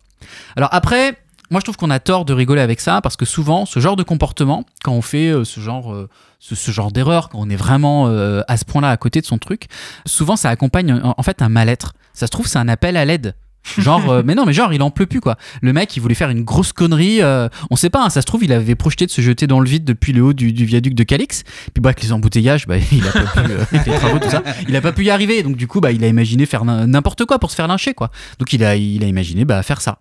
[0.55, 1.17] Alors après,
[1.51, 3.95] moi je trouve qu'on a tort de rigoler avec ça parce que souvent ce genre
[3.95, 7.49] de comportement, quand on fait euh, ce genre, euh, ce, ce genre d'erreur, quand on
[7.49, 9.67] est vraiment euh, à ce point-là à côté de son truc,
[10.05, 11.93] souvent ça accompagne en, en fait un mal-être.
[12.13, 13.35] Ça se trouve c'est un appel à l'aide.
[13.77, 15.37] Genre, euh, mais non, mais genre, il en peut plus quoi.
[15.61, 17.21] Le mec, il voulait faire une grosse connerie.
[17.21, 19.59] euh, on sait pas, hein, ça se trouve, il avait projeté de se jeter dans
[19.59, 21.43] le vide depuis le haut du, du viaduc de Calix.
[21.73, 25.05] Puis, bah, avec les embouteillages, bah, il a pas pu, euh, il a pas pu
[25.05, 25.43] y arriver.
[25.43, 28.11] Donc, du coup, bah, il a imaginé faire n'importe quoi pour se faire lyncher quoi.
[28.39, 29.99] Donc, il a, il a imaginé bah, faire ça.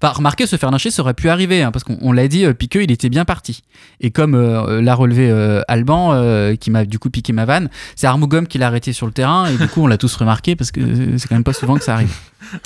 [0.00, 2.44] Enfin, remarquez, se faire lyncher, ça aurait pu arriver, hein, parce qu'on on l'a dit,
[2.44, 3.62] euh, Piqueux, il était bien parti.
[4.00, 7.68] Et comme euh, l'a relevé euh, Alban, euh, qui m'a du coup piqué ma vanne,
[7.96, 10.56] c'est Armougom qui l'a arrêté sur le terrain, et du coup, on l'a tous remarqué,
[10.56, 12.14] parce que euh, c'est quand même pas souvent que ça arrive.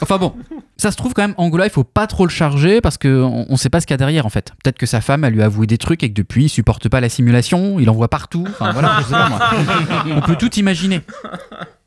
[0.03, 0.35] Enfin bon,
[0.77, 3.57] ça se trouve quand même, Angola, il faut pas trop le charger, parce qu'on on
[3.57, 4.53] sait pas ce qu'il y a derrière, en fait.
[4.63, 7.01] Peut-être que sa femme, elle lui avoué des trucs, et que depuis, il supporte pas
[7.01, 8.45] la simulation, il en voit partout.
[8.49, 9.41] Enfin voilà, je sais pas, moi.
[10.17, 11.03] On peut tout imaginer.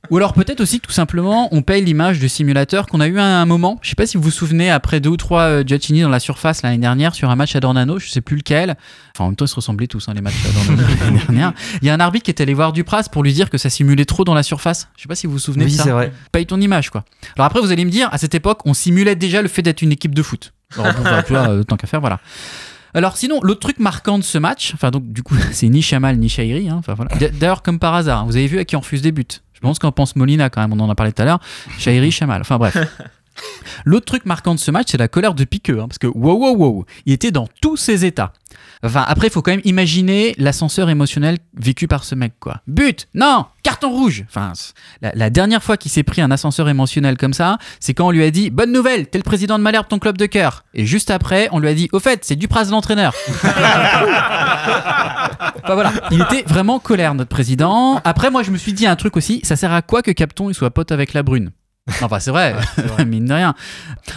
[0.10, 3.20] Ou alors peut-être aussi que tout simplement on paye l'image de simulateur qu'on a eu
[3.20, 3.78] à un moment.
[3.82, 6.20] Je sais pas si vous vous souvenez après deux ou trois euh, Giacchini dans la
[6.22, 8.76] surface l'année dernière sur un match à Dornano, je sais plus lequel.
[9.14, 11.54] Enfin en même temps ils se ressemblaient tous hein, les matchs à Dornano l'année dernière.
[11.82, 13.70] Il y a un arbitre qui est allé voir Dupras pour lui dire que ça
[13.70, 14.88] simulait trop dans la surface.
[14.96, 15.84] Je sais pas si vous vous souvenez Oui, de ça.
[15.84, 16.12] c'est vrai.
[16.32, 17.04] Paye ton image quoi.
[17.36, 19.82] Alors après vous allez me dire à cette époque on simulait déjà le fait d'être
[19.82, 20.54] une équipe de foot.
[20.78, 22.20] Alors bon, bah, tu vois, euh, tant qu'à faire voilà.
[22.94, 26.18] Alors sinon, l'autre truc marquant de ce match, enfin donc du coup c'est ni Chamal
[26.18, 27.12] ni Shairi, hein, enfin voilà.
[27.32, 29.26] D'ailleurs comme par hasard, hein, vous avez vu à qui on refuse des buts?
[29.60, 31.40] Je pense qu'en pense Molina quand même, on en a parlé tout à l'heure.
[31.78, 32.78] Shairi, Chamal, enfin bref.
[33.86, 36.38] L'autre truc marquant de ce match, c'est la colère de Piqueux, hein, parce que wow
[36.38, 38.34] wow wow, il était dans tous ses états.
[38.84, 42.62] Enfin après, il faut quand même imaginer l'ascenseur émotionnel vécu par ce mec quoi.
[42.68, 44.24] But, non, carton rouge.
[44.28, 44.54] Enfin,
[45.02, 48.24] la, dernière fois qu'il s'est pris un ascenseur émotionnel comme ça, c'est quand on lui
[48.24, 50.64] a dit bonne nouvelle, t'es le président de Malherbe, ton club de cœur.
[50.74, 53.14] Et juste après, on lui a dit au fait, c'est Dupras l'entraîneur.
[55.64, 58.02] Enfin voilà, il était vraiment colère notre président.
[58.04, 60.52] Après moi je me suis dit un truc aussi, ça sert à quoi que Capton
[60.54, 61.52] soit pote avec la brune?
[62.02, 62.56] Enfin c'est vrai,
[63.06, 63.54] mine de rien.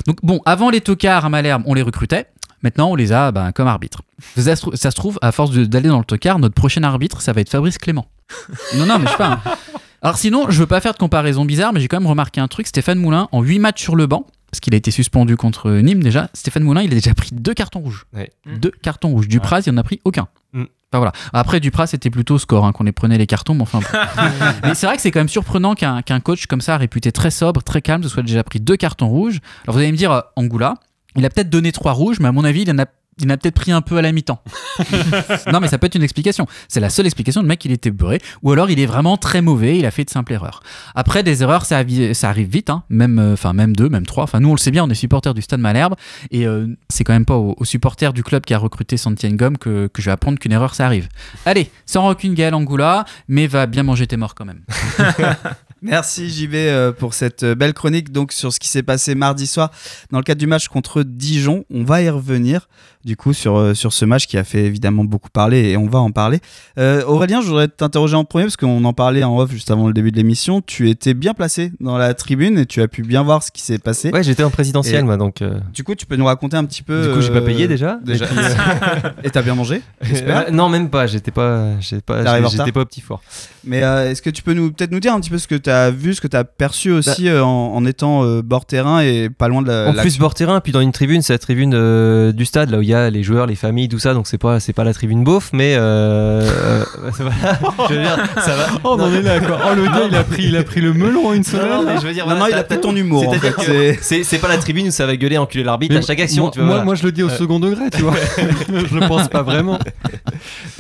[0.07, 2.27] Donc bon, avant les tocards à Malherbe, on les recrutait.
[2.63, 4.03] Maintenant, on les a ben, comme arbitres.
[4.37, 7.51] Ça se, trouve, à force d'aller dans le tocard, notre prochain arbitre, ça va être
[7.51, 8.07] Fabrice Clément.
[8.77, 9.41] Non, non, mais je sais pas.
[9.45, 9.55] hein.
[10.01, 12.49] Alors sinon, je veux pas faire de comparaison bizarre, mais j'ai quand même remarqué un
[12.49, 12.67] truc.
[12.67, 16.03] Stéphane Moulin, en 8 matchs sur le banc, parce qu'il a été suspendu contre Nîmes
[16.03, 18.07] déjà, Stéphane Moulin, il a déjà pris deux cartons rouges.
[18.13, 18.31] Ouais.
[18.47, 19.29] Deux cartons rouges.
[19.29, 20.29] Dupraz, il en a pris aucun.
[20.53, 20.65] Mm.
[20.93, 21.13] Enfin voilà.
[21.33, 23.81] Après, Dupraz, c'était plutôt score, hein, qu'on les prenait les cartons, mais enfin.
[24.63, 27.31] mais c'est vrai que c'est quand même surprenant qu'un qu'un coach comme ça, réputé très
[27.31, 29.41] sobre, très calme, se soit déjà pris deux cartons rouges.
[29.65, 30.75] Alors vous allez me dire, euh, Angoula,
[31.17, 32.87] il a peut-être donné trois rouges, mais à mon avis, il en a.
[33.21, 34.43] Il en a peut-être pris un peu à la mi-temps.
[35.53, 36.47] non, mais ça peut être une explication.
[36.69, 37.43] C'est la seule explication.
[37.43, 38.21] Le mec, il était beurré.
[38.43, 39.79] Ou alors, il est vraiment très mauvais.
[39.79, 40.63] Il a fait de simples erreurs.
[40.95, 41.83] Après, des erreurs, ça,
[42.15, 42.71] ça arrive vite.
[42.71, 42.85] hein.
[42.89, 44.25] Même, euh, enfin, même deux, même trois.
[44.25, 45.95] Enfin, nous, on le sait bien, on est supporters du Stade Malherbe.
[46.31, 49.37] Et euh, c'est quand même pas aux, aux supporters du club qui a recruté Santiago
[49.37, 51.09] Gomme que, que je vais apprendre qu'une erreur, ça arrive.
[51.47, 54.63] Allez, sans rancune, Gaël Angoula, mais va bien manger tes morts quand même.
[55.83, 59.71] Merci JB euh, pour cette belle chronique donc sur ce qui s'est passé mardi soir
[60.13, 61.65] dans le cadre du match contre Dijon.
[61.75, 62.69] On va y revenir
[63.05, 65.87] du coup sur, euh, sur ce match qui a fait évidemment beaucoup parler et on
[65.89, 66.41] va en parler.
[66.79, 69.87] Euh, Aurélien, je voudrais t'interroger en premier parce qu'on en parlait en off juste avant
[69.89, 70.61] le début de l'émission.
[70.61, 73.63] Tu étais bien placé dans la tribune et tu as pu bien voir ce qui
[73.63, 74.11] s'est passé.
[74.13, 75.43] Ouais, j'étais en présidentiel, moi, donc.
[75.43, 77.09] euh, Du coup, tu peux nous raconter un petit peu.
[77.09, 77.99] Du coup, j'ai pas payé déjà.
[78.05, 78.27] déjà.
[79.25, 79.83] Et t'as bien mangé
[80.53, 81.07] non, même pas.
[81.07, 81.79] J'étais pas.
[81.81, 82.23] J'étais pas.
[82.59, 83.21] J'étais pas au petit four.
[83.65, 85.71] Mais est-ce que tu peux nous peut-être nous dire un petit peu ce que tu
[85.71, 89.29] as vu, ce que tu as perçu aussi euh, en, en étant bord terrain et
[89.31, 89.89] pas loin de la.
[89.91, 92.83] En plus bord terrain, puis dans une tribune, c'est la tribune du stade, là où
[92.83, 94.15] il y a les joueurs, les familles, tout ça.
[94.15, 96.85] Donc c'est pas, c'est pas la tribune beauf, mais euh, euh,
[97.19, 97.59] voilà.
[97.89, 98.67] Je veux dire, ça va.
[98.85, 99.59] Oh, on en est là, quoi.
[99.71, 101.69] Oh, le gars, il a pris, il a pris le melon en une semaine.
[101.69, 103.55] non, mais je veux dire, Non, voilà, non, il a peut-être ton humour en C'est-à-dire
[103.55, 103.65] fait.
[103.67, 106.07] que c'est- C'est c'est pas la tribune où ça va gueuler, enculer l'arbitre Mais à
[106.07, 106.45] chaque action.
[106.45, 106.85] moi, tu vois, moi, voilà.
[106.85, 107.37] moi, je le dis au Euh.
[107.37, 108.15] second degré, tu vois.
[108.69, 109.79] je le pense pas vraiment.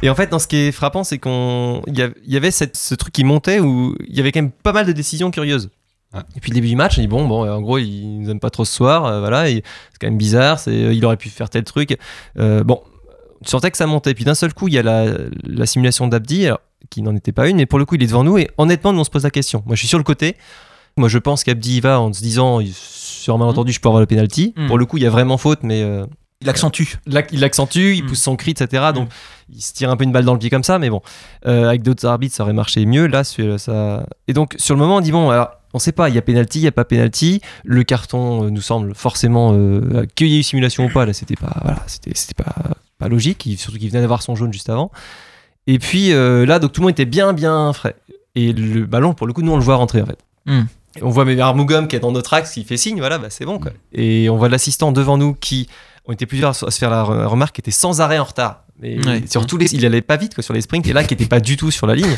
[0.02, 2.50] Et en fait, dans ce qui est frappant, c'est qu'on, y, a- il y avait
[2.50, 5.30] cette- ce truc qui montait où il y avait quand même pas mal de décisions
[5.30, 5.70] curieuses.
[6.36, 8.40] Et puis le début du match, on dit bon, bon, en gros, il nous aime
[8.40, 9.62] pas trop ce soir, euh, voilà, c'est
[10.00, 11.96] quand même bizarre, c'est, il aurait pu faire tel truc.
[12.38, 12.82] Euh, bon,
[13.44, 14.12] tu sentais que ça montait.
[14.14, 15.06] Puis d'un seul coup, il y a la,
[15.44, 18.06] la simulation d'Abdi, alors, qui n'en était pas une, mais pour le coup, il est
[18.06, 18.36] devant nous.
[18.38, 19.62] Et honnêtement, nous, on se pose la question.
[19.66, 20.36] Moi, je suis sur le côté.
[20.98, 24.00] Moi, je pense qu'Abdi y va en se disant, sur un malentendu, je peux avoir
[24.00, 24.52] le penalty.
[24.56, 24.66] Mm.
[24.66, 26.04] Pour le coup, il y a vraiment faute, mais euh,
[26.42, 26.96] Il accentue.
[27.06, 28.06] Il l'accentue, il Mm.
[28.08, 28.90] pousse son cri, etc.
[28.94, 29.08] Donc,
[29.50, 31.00] il se tire un peu une balle dans le pied comme ça, mais bon,
[31.46, 33.06] euh, avec d'autres arbitres, ça aurait marché mieux.
[33.06, 34.04] Là, ça.
[34.28, 36.22] Et donc, sur le moment, on dit bon, alors, on sait pas, il y a
[36.22, 37.40] penalty, il y a pas penalty.
[37.64, 41.06] Le carton euh, nous semble forcément euh, qu'il y ait eu simulation ou pas.
[41.06, 42.54] Là, c'était pas, voilà, c'était, c'était pas,
[42.98, 43.48] pas logique.
[43.56, 44.90] Surtout qu'il venait d'avoir son jaune juste avant.
[45.66, 47.96] Et puis euh, là, donc tout le monde était bien, bien frais.
[48.34, 50.18] Et le ballon, pour le coup, nous, on le voit rentrer en fait.
[50.46, 50.62] Mm.
[50.96, 53.46] Et on voit Armougom qui est dans notre axe, qui fait signe, voilà, bah, c'est
[53.46, 53.72] bon quoi.
[53.92, 55.68] Et on voit l'assistant devant nous qui,
[56.06, 58.64] on était plusieurs à se faire la re- remarque, qui était sans arrêt en retard.
[58.82, 59.22] Ouais.
[59.30, 61.26] sur tous les, il allait pas vite quoi, sur les sprints, et là qui était
[61.26, 62.16] pas du tout sur la ligne.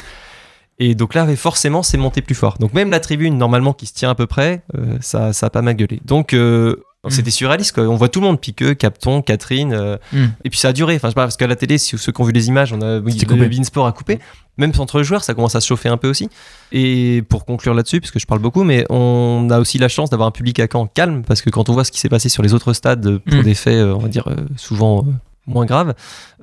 [0.78, 2.56] Et donc là, forcément, c'est monté plus fort.
[2.58, 5.50] Donc même la tribune, normalement, qui se tient à peu près, euh, ça, ça a
[5.50, 6.00] pas mal gueulé.
[6.04, 7.10] Donc euh, Mm.
[7.10, 7.72] c'était surréaliste.
[7.74, 7.84] Quoi.
[7.84, 9.74] On voit tout le monde, Piqueux, Capton, Catherine.
[9.74, 10.24] euh, Mm.
[10.46, 10.96] Et puis ça a duré.
[10.96, 12.72] Enfin, je sais pas, parce qu'à la télé, si ceux qui ont vu les images,
[12.72, 13.46] on a oui, le coupé.
[13.46, 14.18] Beansport a coupé.
[14.56, 16.30] Même entre les joueurs, ça commence à se chauffer un peu aussi.
[16.72, 20.08] Et pour conclure là-dessus, parce que je parle beaucoup, mais on a aussi la chance
[20.08, 22.30] d'avoir un public à Caen calme, parce que quand on voit ce qui s'est passé
[22.30, 23.42] sur les autres stades pour Mm.
[23.42, 25.04] des faits, on va dire, souvent
[25.46, 25.94] moins graves,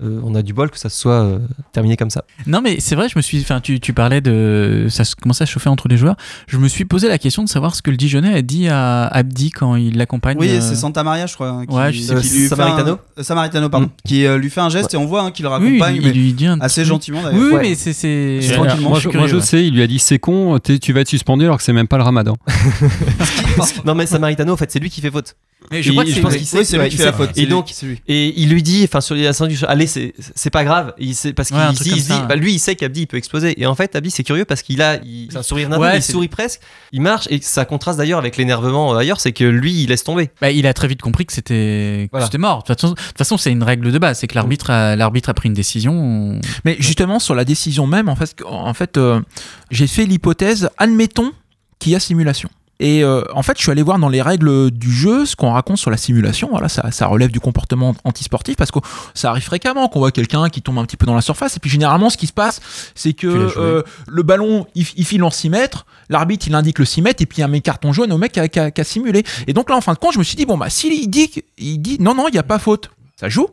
[0.04, 1.40] euh, on a du bol que ça se soit euh,
[1.74, 2.24] terminé comme ça.
[2.48, 3.40] Non, mais c'est vrai, je me suis.
[3.42, 4.88] Enfin, tu, tu parlais de.
[4.90, 6.16] Ça commençait à chauffer entre les joueurs.
[6.48, 9.08] Je me suis posé la question de savoir ce que le Dijonais a dit à
[9.08, 10.38] Abdi quand il l'accompagne.
[10.40, 11.50] Oui, euh, c'est Santa Maria, je crois.
[11.50, 13.90] hein, qui- Ouais, je sais qui lui fait Samaritano un- euh, Samaritano, pardon.
[14.06, 16.02] Qui euh, lui fait un geste et on voit hein, qu'il le Oui, raccompagne, il,
[16.04, 16.88] mais il lui dit un assez oui.
[16.88, 17.40] gentiment d'ailleurs.
[17.40, 17.62] Oui, oui, Ouais.
[17.62, 17.94] mais c'est.
[17.94, 19.46] c'est- C'est Euh, tranquillement, moi, je suis moi, je curieux, ouais.
[19.46, 21.88] sais, il lui a dit c'est con, tu vas être suspendu alors que c'est même
[21.88, 22.36] pas le ramadan.
[23.86, 25.36] non, mais Samaritano, en fait, c'est lui qui fait faute.
[25.70, 27.14] Mais je Et crois que je pense qu'il sait Oui, c'est lui qui fait la
[27.14, 27.38] faute.
[27.38, 27.72] Et donc.
[28.08, 30.94] Et il lui dit, enfin sur les incendies, allez, c'est c'est pas grave.
[30.98, 32.26] Il sait, parce qu'il Ouais, il dit, il dit- ouais.
[32.28, 33.62] bah, lui, il sait qu'Abdi il peut exploser.
[33.62, 35.98] Et en fait, Abdi, c'est curieux parce qu'il a il, c'est un sourire nerveux, Ouais,
[35.98, 39.84] il sourit presque, il marche et ça contraste d'ailleurs avec l'énervement d'ailleurs, c'est que lui,
[39.84, 40.30] il laisse tomber.
[40.42, 42.26] Bah, il a très vite compris que c'était que Voilà.
[42.26, 42.64] c'était mort.
[42.64, 44.96] De toute façon, de toute façon, c'est une règle de base, c'est que l'arbitre a,
[44.96, 45.94] l'arbitre a pris une décision.
[45.94, 49.22] on- Mais justement, sur la décision même, en fait, en fait euh,
[49.70, 51.32] j'ai fait l'hypothèse, admettons
[51.80, 52.50] qu'il y a simulation.
[52.84, 55.52] Et euh, en fait, je suis allé voir dans les règles du jeu ce qu'on
[55.52, 56.50] raconte sur la simulation.
[56.52, 58.80] Voilà, ça, ça relève du comportement antisportif parce que
[59.14, 61.56] ça arrive fréquemment qu'on voit quelqu'un qui tombe un petit peu dans la surface.
[61.58, 62.60] Et puis généralement, ce qui se passe,
[62.96, 66.86] c'est que euh, le ballon, il, il file en 6 mètres, l'arbitre, il indique le
[66.86, 68.60] 6 mètres, et puis il y a un carton jaune au mec qui a, qui
[68.60, 69.24] a- qui a simulé.
[69.46, 71.30] Et donc là, en fin de compte, je me suis dit, bon, bah, s'il dit,
[71.30, 73.48] que- il dit non, non, il n'y a pas faute, ça joue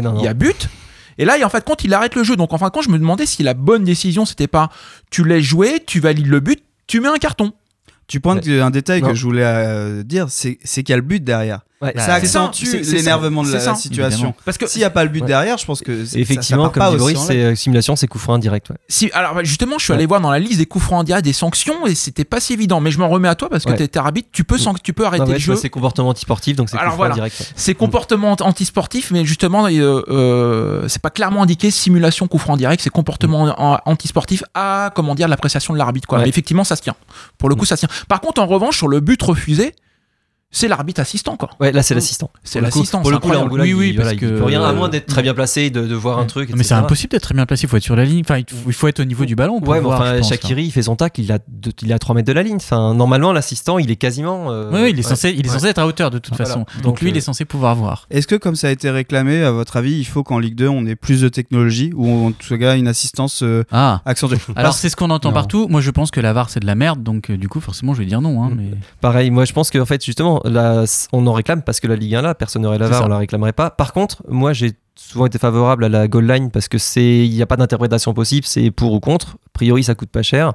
[0.00, 0.20] non, non.
[0.20, 0.68] il y a but.
[1.18, 2.88] Et là, en fait, quand il arrête le jeu, donc en fin de compte, je
[2.90, 4.70] me demandais si la bonne décision, c'était pas
[5.10, 7.52] tu laisses jouer, tu valides le but, tu mets un carton.
[8.10, 9.10] Tu pointes un détail Non.
[9.10, 11.60] que je voulais euh, dire, c'est c'est qu'il y a le but derrière.
[11.82, 14.34] Ouais, ça accentue l'énervement de la, ça, situation.
[14.44, 15.26] Parce que S'il n'y a pas le but Ouais.
[15.26, 18.06] derrière, je pense que effectivement, ça, ça comme part dit Boris, c'est euh, simulation, c'est
[18.06, 18.68] coup franc indirect.
[18.68, 18.76] Ouais.
[18.88, 19.96] si, alors bah, justement, je suis Ouais.
[19.96, 22.38] allé voir dans la liste des coups francs en direct des sanctions et c'était pas
[22.38, 22.80] si évident.
[22.80, 23.76] Mais je m'en remets à toi parce que Ouais.
[23.76, 25.56] t'es t'es arbitre, tu peux, san- tu peux arrêter Non, ouais, le tu jeu.
[25.56, 27.12] c'est comportement antisportif, donc c'est coup franc voilà.
[27.14, 27.40] indirect.
[27.40, 27.46] ouais.
[27.56, 32.82] C'est comportement antisportif, mais justement, euh, euh, c'est pas clairement indiqué simulation coup franc direct,
[32.82, 36.06] c'est comportement an- antisportif à comment dire l'appréciation de l'arbitre.
[36.06, 36.18] Quoi.
[36.18, 36.94] Mais effectivement, ça se tient.
[37.38, 37.94] Pour le coup, ça se tient.
[38.08, 39.74] Par contre, en revanche, sur le but refusé,
[40.52, 41.36] c'est l'arbitre assistant.
[41.36, 41.50] Quoi.
[41.60, 42.30] Ouais, là c'est l'assistant.
[42.42, 43.00] C'est l'assistant.
[43.02, 45.06] Pour le coup, là, Oui, oui, parce il que- peut rien, à euh, moins d'être
[45.06, 46.50] très bien placé, de, de voir un truc.
[46.56, 47.64] Mais c'est impossible d'être très bien placé.
[47.64, 48.22] Il faut être sur la ligne.
[48.24, 49.60] Enfin, il faut, être au niveau du ballon.
[49.60, 52.14] Pour Ouais, enfin, Shakiri, il fait son tacle, il a, de- il est à 3
[52.14, 52.56] mètres de la ligne.
[52.56, 54.50] Enfin, normalement, l'assistant, il est quasiment.
[54.50, 55.02] euh, Oui, il est ouais.
[55.02, 55.54] censé, il est Ouais.
[55.54, 56.46] censé être à hauteur de toute Voilà.
[56.46, 56.60] façon.
[56.76, 58.06] Donc, Donc, lui, il euh, est censé pouvoir voir.
[58.10, 60.68] Est-ce que, comme ça a été réclamé, à votre avis, il faut qu'en Ligue 2,
[60.68, 64.00] on ait plus de technologie ou en tout cas une assistance euh, Ah.
[64.04, 65.68] accentuée Alors c'est ce qu'on entend partout.
[65.68, 67.02] Moi, je pense que la VAR c'est de la merde.
[67.02, 68.42] Donc, du coup, forcément, je vais dire non.
[68.42, 68.56] Hein, Mm.
[68.56, 68.70] mais...
[69.00, 70.39] Pareil, moi je pense qu'en fait, justement,
[71.12, 73.04] on en réclame parce que la Ligue 1 là, personne ça.
[73.04, 73.70] on la réclamerait pas.
[73.70, 77.30] Par contre, moi j'ai souvent été favorable à la goal line parce que c'est il
[77.34, 79.36] n'y a pas d'interprétation possible, c'est pour ou contre.
[79.46, 80.52] A priori, ça coûte pas cher.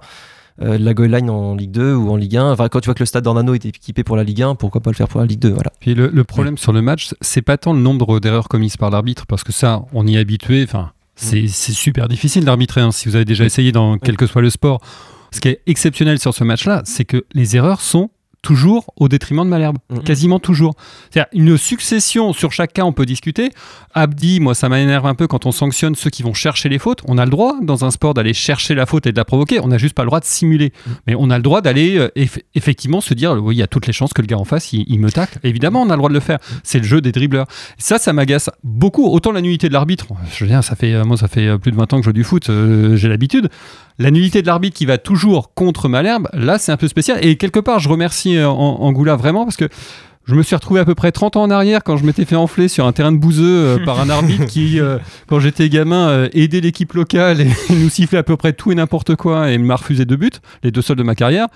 [0.61, 2.93] Euh, la goal line en Ligue 2 ou en Ligue 1, enfin quand tu vois
[2.93, 5.19] que le stade d'Ornano était équipé pour la Ligue 1, pourquoi pas le faire pour
[5.19, 5.71] la Ligue 2 voilà.
[5.81, 8.89] Puis le, le problème sur le match, c'est pas tant le nombre d'erreurs commises par
[8.89, 10.63] l'arbitre, parce que ça, on y est habitué.
[10.63, 12.79] Enfin, c'est c'est super difficile d'arbitrer.
[12.81, 14.79] hein, si vous avez déjà essayé dans quel que soit le sport,
[15.31, 18.09] ce qui est exceptionnel sur ce match-là, c'est que les erreurs sont
[18.45, 20.03] toujours au détriment de Malherbe, Mhm.
[20.03, 20.75] quasiment toujours.
[21.09, 23.49] C'est-à-dire une succession sur chaque cas, on peut discuter.
[23.95, 27.01] Abdi, moi, ça m'énerve un peu quand on sanctionne ceux qui vont chercher les fautes.
[27.07, 29.59] On a le droit dans un sport d'aller chercher la faute et de la provoquer.
[29.61, 30.73] On n'a juste pas le droit de simuler,
[31.07, 33.67] mais on a le droit d'aller euh, eff- effectivement se dire, oui, il y a
[33.67, 35.39] toutes les chances que le gars en face, il, il me tacle.
[35.43, 36.37] Évidemment, on a le droit de le faire.
[36.63, 37.47] C'est le jeu des dribbleurs.
[37.77, 39.07] Ça, ça m'agace beaucoup.
[39.09, 41.57] Autant la nullité de l'arbitre, je veux dire, ça fait, euh, moi, ça fait euh,
[41.57, 43.49] plus de 20 ans que je joue du foot, euh, j'ai l'habitude.
[43.97, 47.17] La nullité de l'arbitre qui va toujours contre Malherbe, là, c'est un peu spécial.
[47.25, 49.69] Et quelque part, je remercie euh, An- Angoula vraiment parce que
[50.27, 52.35] Je me suis retrouvé à peu près 30 ans en arrière quand je m'étais fait
[52.35, 56.09] enfler sur un terrain de bouseux euh, par un arbitre qui, euh, quand j'étais gamin,
[56.09, 59.59] euh, aidait l'équipe locale et nous sifflait à peu près tout et n'importe quoi et
[59.59, 60.31] m'a refusé deux buts,
[60.63, 61.47] les deux seuls de ma carrière.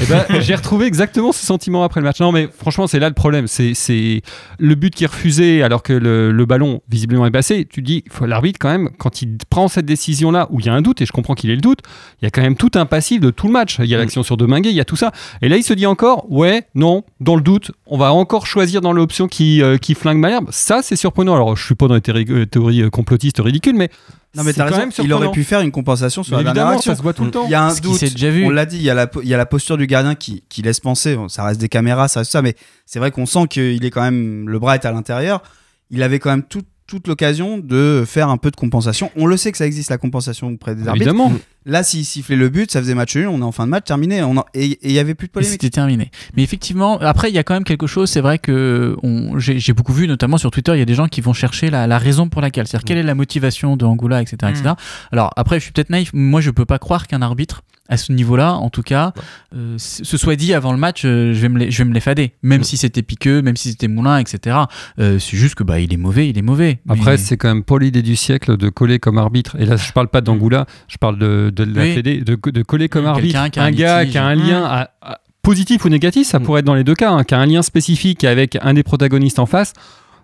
[0.00, 2.18] Et ben, j'ai retrouvé exactement ce sentiment après le match.
[2.20, 3.46] Non, mais franchement, c'est là le problème.
[3.46, 4.22] C'est,
[4.58, 7.66] le but qui est refusé alors que le, le ballon visiblement est passé.
[7.68, 10.80] Tu dis, l'arbitre quand même, quand il prend cette décision-là où il y a un
[10.80, 11.80] doute, et je comprends qu'il ait le doute,
[12.22, 13.76] il y a quand même tout un passif de tout le match.
[13.80, 15.12] Il y a l'action sur Domingue, il y a tout ça.
[15.42, 18.80] Et là, il se dit encore, ouais, non, dans le doute, on va encore choisir
[18.80, 20.48] dans l'option qui, euh, qui flingue Malherbe.
[20.50, 21.34] Ça, c'est surprenant.
[21.34, 23.90] Alors, je suis pas dans les théories, euh, théories euh, complotistes ridicules, mais
[24.36, 26.42] Non mais c'est t'as quand raison, même il aurait pu faire une compensation sur Mais
[26.42, 26.92] la dernière évidemment, action.
[26.92, 27.44] ça se voit tout le temps.
[27.46, 28.44] Il y a un Ce doute, s'est déjà vu.
[28.46, 30.42] on l'a dit, il y, a la, il y a la posture du gardien qui,
[30.48, 32.54] qui laisse penser, bon, ça reste des caméras, ça reste ça, mais
[32.86, 35.42] c'est vrai qu'on sent qu'il est quand même, le bras est à l'intérieur,
[35.90, 39.10] il avait quand même tout- toute l'occasion de faire un peu de compensation.
[39.16, 41.06] On le sait que ça existe la compensation auprès des arbitres.
[41.08, 41.32] Évidemment.
[41.66, 43.84] Là, s'il sifflait le but, ça faisait match nul, on est en fin de match,
[43.86, 45.52] terminé, on en- et il y avait plus de polémique.
[45.52, 46.10] c'était terminé.
[46.36, 48.10] Mais effectivement, après, il y a quand même quelque chose.
[48.10, 51.08] C'est vrai que on- j'ai beaucoup vu, notamment sur Twitter, il y a des gens
[51.08, 52.66] qui vont chercher la, la raison pour laquelle.
[52.66, 54.36] C'est-à-dire, quelle est la motivation de Angoula, etc.
[54.52, 54.74] etc.
[55.10, 56.10] Alors, après, je suis peut-être naïf.
[56.12, 59.12] Moi, je peux pas croire qu'un arbitre, à ce niveau-là, en tout cas,
[59.54, 61.92] euh, se soit dit avant le match, euh, je, vais me les, je vais me
[61.94, 62.32] les fader.
[62.42, 64.56] Même si c'était Piqueux, même si c'était Moulin, etc.
[64.98, 66.80] Euh, c'est juste que bah, il est mauvais, il est mauvais.
[66.88, 69.56] Après, Mais- c'est quand même pas l'idée du siècle de coller comme arbitre.
[69.58, 71.94] Et là, je parle pas d'Angoula, je parle de, de la Oui.
[71.94, 74.12] Fédé, de, de coller comme Quelqu'un arbitre un un gars litige.
[74.12, 74.48] qui a un Mm.
[74.48, 76.42] lien à- à- positif ou négatif, ça Mm.
[76.42, 78.82] pourrait être dans les deux cas, hein, qui a un lien spécifique avec un des
[78.82, 79.74] protagonistes en face.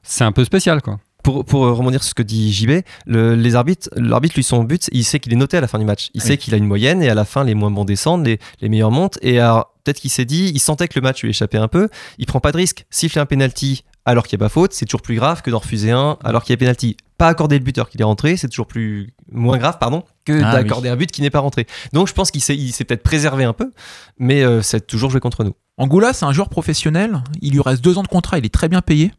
[0.03, 0.99] C'est un peu spécial, quoi.
[1.33, 4.64] Pour, pour euh, rebondir sur ce que dit JB, le- les arbitres, l'arbitre, lui, son
[4.64, 6.11] but, il sait qu'il est noté à la fin du match.
[6.14, 6.27] Il Oui.
[6.27, 8.69] sait qu'il a une moyenne et à la fin, les moins bons descendent, les, les
[8.69, 9.19] meilleurs montent.
[9.23, 11.88] Et alors, peut-être qu'il s'est dit, il sentait que le match lui échappait un peu.
[12.19, 12.85] Il prend pas de risque.
[12.90, 15.59] Siffler un penalty alors qu'il n'y a pas faute, c'est toujours plus grave que d'en
[15.59, 16.97] refuser un alors qu'il y a penalty.
[17.19, 20.53] Pas accorder le buteur qui est rentré, c'est toujours plus moins grave, pardon, que Ah
[20.55, 21.66] d'accorder un but qui n'est pas rentré.
[21.93, 23.71] Donc, je pense qu'il s'est, il s'est peut-être préservé un peu,
[24.19, 25.53] mais euh, c'est toujours joué contre nous.
[25.77, 27.23] Angoula, c'est un joueur professionnel.
[27.43, 28.38] Il lui reste deux ans de contrat.
[28.38, 29.12] Il est très bien payé.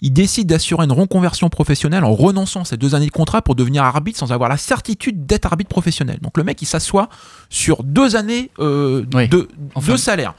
[0.00, 3.82] Il décide d'assurer une reconversion professionnelle en renonçant ces deux années de contrat pour devenir
[3.82, 6.18] arbitre sans avoir la certitude d'être arbitre professionnel.
[6.22, 7.08] Donc le mec, il s'assoit
[7.50, 9.28] sur deux années euh, Oui.
[9.28, 9.92] de, Enfin.
[9.92, 10.34] de salaire.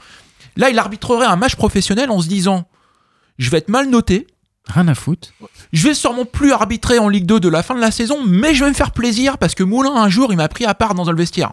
[0.56, 2.66] Là, il arbitrerait un match professionnel en se disant
[3.38, 4.26] je vais être mal noté,
[4.68, 5.30] Rien à foutre.
[5.72, 8.54] je vais sûrement plus arbitrer en Ligue 2 de la fin de la saison, mais
[8.54, 10.94] je vais me faire plaisir parce que Moulin, un jour, il m'a pris à part
[10.94, 11.52] dans le vestiaire.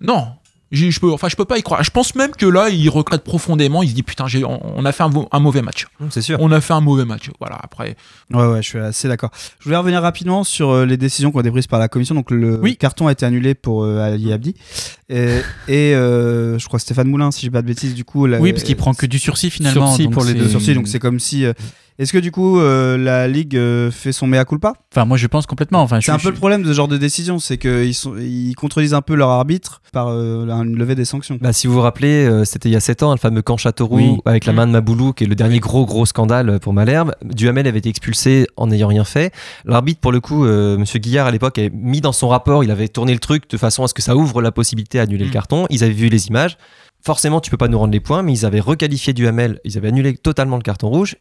[0.00, 0.28] Non.
[0.70, 1.82] Je peux, enfin, je peux pas y croire.
[1.82, 3.82] Je pense même que là, il regrette profondément.
[3.82, 5.86] Il se dit putain, j'ai- on on a fait un, mauvais match.
[6.00, 6.36] Hum, C'est sûr.
[6.40, 7.30] On a fait un mauvais match.
[7.40, 7.58] Voilà.
[7.62, 7.96] Après,
[8.34, 9.30] Ouais, ouais, je suis assez d'accord.
[9.60, 12.14] Je voulais revenir rapidement sur euh, les décisions qui ont été prises par la commission.
[12.14, 12.76] Donc, le Oui.
[12.76, 14.54] carton a été annulé pour euh, Ali Abdi.
[15.08, 18.26] Et, et, euh, je crois Stéphane Moulin, si j'ai pas de bêtises, du coup.
[18.26, 19.86] la- Oui, parce qu'il prend que du sursis finalement.
[19.88, 20.48] Sursis donc pour les c'est- deux.
[20.48, 21.44] sursis, donc c'est comme si.
[21.46, 21.52] euh,
[21.98, 24.74] Est-ce que du coup, euh, la Ligue euh, fait son mea culpa?
[24.92, 25.82] Enfin, moi, je pense complètement.
[25.82, 28.54] Enfin, C'est un peu le problème de ce genre de décision, c'est qu'ils sont- ils
[28.54, 31.38] contredisent un peu leur arbitre par euh, une levée des sanctions.
[31.40, 33.56] Bah, si vous vous rappelez, euh, c'était il y a 7 ans, le fameux camp
[33.56, 34.16] Châteauroux Oui.
[34.26, 34.56] avec la Mm.
[34.56, 37.12] main de Maboulou, qui est le dernier gros gros scandale pour Malherbe.
[37.24, 39.32] Duhamel avait été expulsé en n'ayant rien fait.
[39.64, 42.70] L'arbitre, pour le coup, euh, Monsieur Guillard à l'époque, avait mis dans son rapport, il
[42.70, 45.28] avait tourné le truc de façon à ce que ça ouvre la possibilité d'annuler Mm.
[45.28, 45.66] le carton.
[45.70, 46.58] Ils avaient vu les images.
[47.04, 49.58] Forcément, tu peux pas nous rendre les points, mais ils avaient requalifié Duhamel.
[49.64, 51.16] Ils avaient annulé totalement le carton rouge.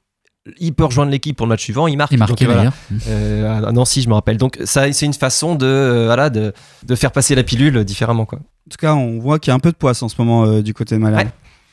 [0.59, 1.87] Il peut rejoindre l'équipe pour le match suivant.
[1.87, 2.11] Il marque.
[2.11, 2.59] Il Donc, marquait voilà.
[2.59, 2.73] d'ailleurs.
[3.09, 4.37] Euh, à Nancy, je me rappelle.
[4.37, 8.25] Donc ça, c'est une façon de, euh, voilà, de, de faire passer la pilule différemment,
[8.25, 8.39] quoi.
[8.39, 10.45] En tout cas, on voit qu'il y a un peu de poisse en ce moment
[10.45, 11.23] euh, du côté de Malherbe.
[11.27, 11.31] Ouais.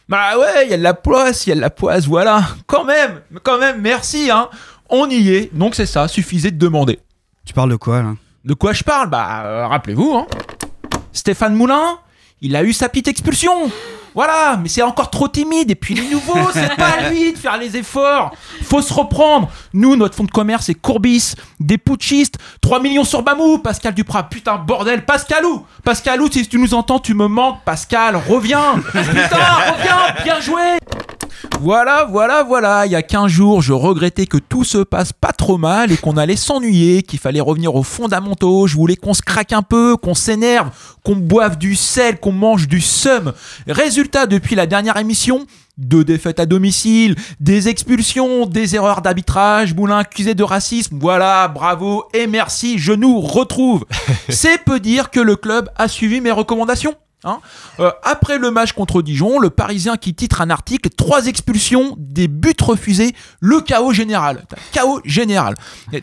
[0.08, 2.06] bah ouais, il y a de la poisse, il y a de la poisse.
[2.06, 2.42] Voilà.
[2.66, 3.80] Quand même, quand même.
[3.80, 4.30] Merci.
[4.30, 4.48] Hein.
[4.90, 5.54] On y est.
[5.54, 6.06] Donc c'est ça.
[6.08, 6.98] Suffisait de demander.
[7.44, 8.14] Tu parles de quoi là?
[8.44, 9.08] De quoi je parle?
[9.10, 10.26] Bah, euh, rappelez-vous, hein.
[11.12, 11.98] Stéphane Moulin,
[12.40, 13.70] il a eu sa petite expulsion.
[14.14, 15.72] Voilà, mais c'est encore trop timide.
[15.72, 18.32] Et puis les nouveaux, c'est pas à lui de faire les efforts.
[18.62, 19.50] Faut se reprendre.
[19.72, 24.24] Nous, notre fonds de commerce, c'est Courbis, des putschistes, 3 millions sur Bamou, Pascal Duprat.
[24.24, 27.58] Putain, bordel, Pascalou Pascalou, si tu nous entends, tu me manques.
[27.64, 29.02] Pascal, reviens Putain,
[29.72, 30.78] reviens Bien joué
[31.60, 32.86] voilà, voilà, voilà.
[32.86, 35.96] Il y a 15 jours, je regrettais que tout se passe pas trop mal et
[35.96, 38.66] qu'on allait s'ennuyer, qu'il fallait revenir aux fondamentaux.
[38.66, 40.70] Je voulais qu'on se craque un peu, qu'on s'énerve,
[41.04, 43.32] qu'on boive du sel, qu'on mange du seum.
[43.66, 45.46] Résultat, depuis la dernière émission,
[45.78, 50.98] deux défaites à domicile, des expulsions, des erreurs d'arbitrage, Moulin accusé de racisme.
[51.00, 53.84] Voilà, bravo et merci, je nous retrouve.
[54.28, 56.94] C'est peu dire que le club a suivi mes recommandations.
[57.24, 57.38] Hein.
[57.80, 62.28] Euh, après le match contre Dijon, le Parisien qui titre un article trois expulsions, des
[62.28, 64.44] buts refusés, le chaos général.
[64.72, 65.54] Chaos général.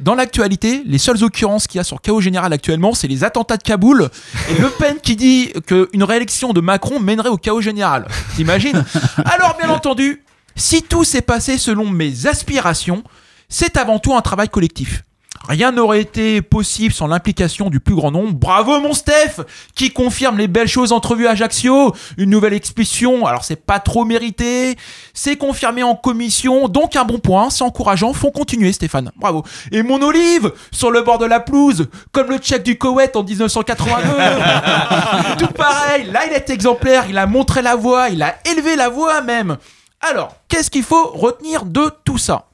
[0.01, 3.57] Dans l'actualité, les seules occurrences qu'il y a sur chaos général actuellement, c'est les attentats
[3.57, 4.09] de Kaboul
[4.49, 8.07] et Le Pen qui dit qu'une réélection de Macron mènerait au chaos général.
[8.35, 8.83] T'imagines?
[9.25, 10.23] Alors, bien entendu,
[10.55, 13.03] si tout s'est passé selon mes aspirations,
[13.49, 15.03] c'est avant tout un travail collectif.
[15.47, 18.33] Rien n'aurait été possible sans l'implication du plus grand nombre.
[18.33, 19.41] Bravo mon Steph
[19.75, 21.93] qui confirme les belles choses entrevues à Ajaccio.
[22.17, 24.77] Une nouvelle expulsion, alors c'est pas trop mérité,
[25.13, 29.11] c'est confirmé en commission, donc un bon point, c'est encourageant, faut continuer Stéphane.
[29.17, 29.43] Bravo.
[29.71, 33.23] Et mon Olive sur le bord de la pelouse, comme le tchèque du Koweït en
[33.23, 34.07] 1982.
[35.39, 38.89] Tout pareil, là il est exemplaire, il a montré la voie, il a élevé la
[38.89, 39.57] voix même.
[40.01, 42.47] Alors, qu'est-ce qu'il faut retenir de tout ça?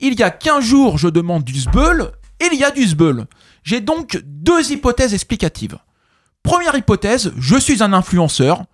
[0.00, 2.12] Il y a 15 jours, je demande du sbeul,
[2.52, 3.26] il y a du sbeul.
[3.64, 5.78] J'ai donc deux hypothèses explicatives.
[6.42, 8.64] Première hypothèse, je suis un influenceur.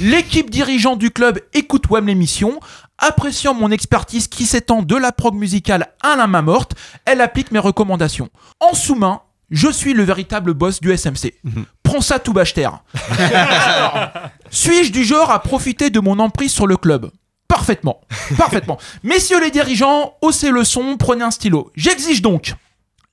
[0.00, 2.58] L'équipe dirigeante du club écoute web l'émission.
[2.96, 6.74] Appréciant mon expertise qui s'étend de la prog musicale à la main morte,
[7.04, 8.28] elle applique mes recommandations.
[8.60, 9.20] En sous-main,
[9.50, 11.34] je suis le véritable boss du SMC.
[11.82, 12.82] Prends ça tout terre.
[14.50, 17.10] Suis-je du genre à profiter de mon emprise sur le club?
[17.46, 18.00] Parfaitement,
[18.36, 18.78] parfaitement.
[19.02, 21.70] Messieurs les dirigeants, haussez le son, prenez un stylo.
[21.76, 22.54] J'exige donc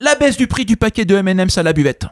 [0.00, 2.06] la baisse du prix du paquet de M&M's à la buvette.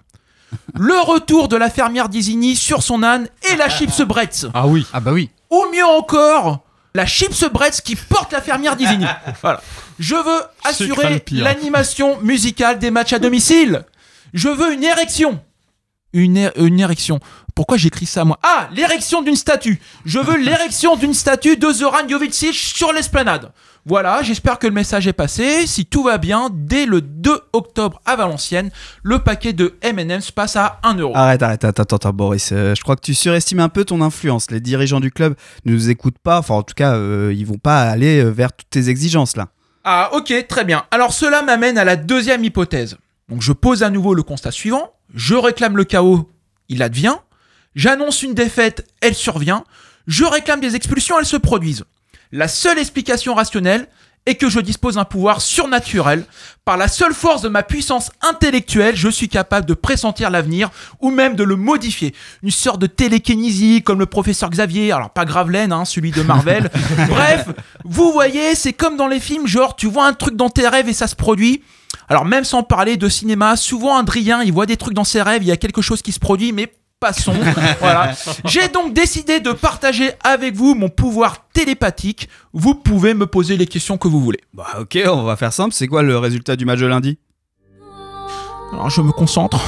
[0.75, 4.47] Le retour de la fermière d'Isigny sur son âne et la chips Bretz.
[4.55, 4.87] Ah oui.
[4.93, 5.31] Ah bah oui.
[5.51, 6.61] Ou mieux encore,
[6.95, 9.07] la chips Bretz qui porte la fermière d'Isigny.
[9.43, 9.61] Voilà.
[9.99, 13.85] Je veux assurer l'animation musicale des matchs à domicile.
[14.33, 15.41] Je veux une érection.
[16.13, 17.19] Une, une érection.
[17.55, 18.39] Pourquoi j'écris ça moi?
[18.43, 19.81] Ah, l'érection d'une statue.
[20.05, 23.51] Je veux l'érection d'une statue de Zoran Jovicic sur l'esplanade.
[23.87, 25.67] Voilà, j'espère que le message est passé.
[25.67, 28.71] Si tout va bien, dès le 2 octobre à Valenciennes,
[29.03, 31.13] le paquet de M&M's passe à 1 euro.
[31.15, 32.51] Arrête, arrête, attends, attends, attends, Boris.
[32.53, 34.51] euh, je crois que tu surestimes un peu ton influence.
[34.51, 35.35] Les dirigeants du club
[35.67, 36.39] ne nous écoutent pas.
[36.39, 39.49] Enfin, en tout cas, euh, ils vont pas aller euh, vers toutes tes exigences là.
[39.85, 40.85] Ah ok, très bien.
[40.91, 42.97] Alors cela m'amène à la deuxième hypothèse.
[43.29, 44.93] Donc je pose à nouveau le constat suivant.
[45.13, 46.31] Je réclame le chaos,
[46.71, 47.17] il advient.
[47.75, 49.65] J'annonce une défaite, elle survient.
[50.07, 51.85] Je réclame des expulsions, elles se produisent.
[52.33, 53.89] La seule explication rationnelle
[54.27, 56.25] est que je dispose d'un pouvoir surnaturel.
[56.65, 60.71] Par la seule force de ma puissance intellectuelle, je suis capable de pressentir l'avenir
[61.01, 62.15] ou même de le modifier.
[62.43, 66.71] Une sorte de télékinésie comme le professeur Xavier, alors pas Gravelaine, hein, celui de Marvel.
[67.09, 67.49] Bref,
[67.85, 70.89] vous voyez, c'est comme dans les films, genre tu vois un truc dans tes rêves
[70.89, 71.63] et ça se produit.
[72.09, 75.43] Alors même sans parler de cinéma, souvent Adrien, il voit des trucs dans ses rêves,
[75.43, 77.35] il y a quelque chose qui se produit, mais passons.
[77.81, 78.13] voilà.
[78.45, 82.29] J'ai donc décidé de partager avec vous mon pouvoir télépathique.
[82.53, 84.41] Vous pouvez me poser les questions que vous voulez.
[84.55, 85.75] Bah ok, on va faire simple.
[85.75, 87.19] C'est quoi le résultat du match de lundi?
[88.73, 89.61] Alors je me concentre.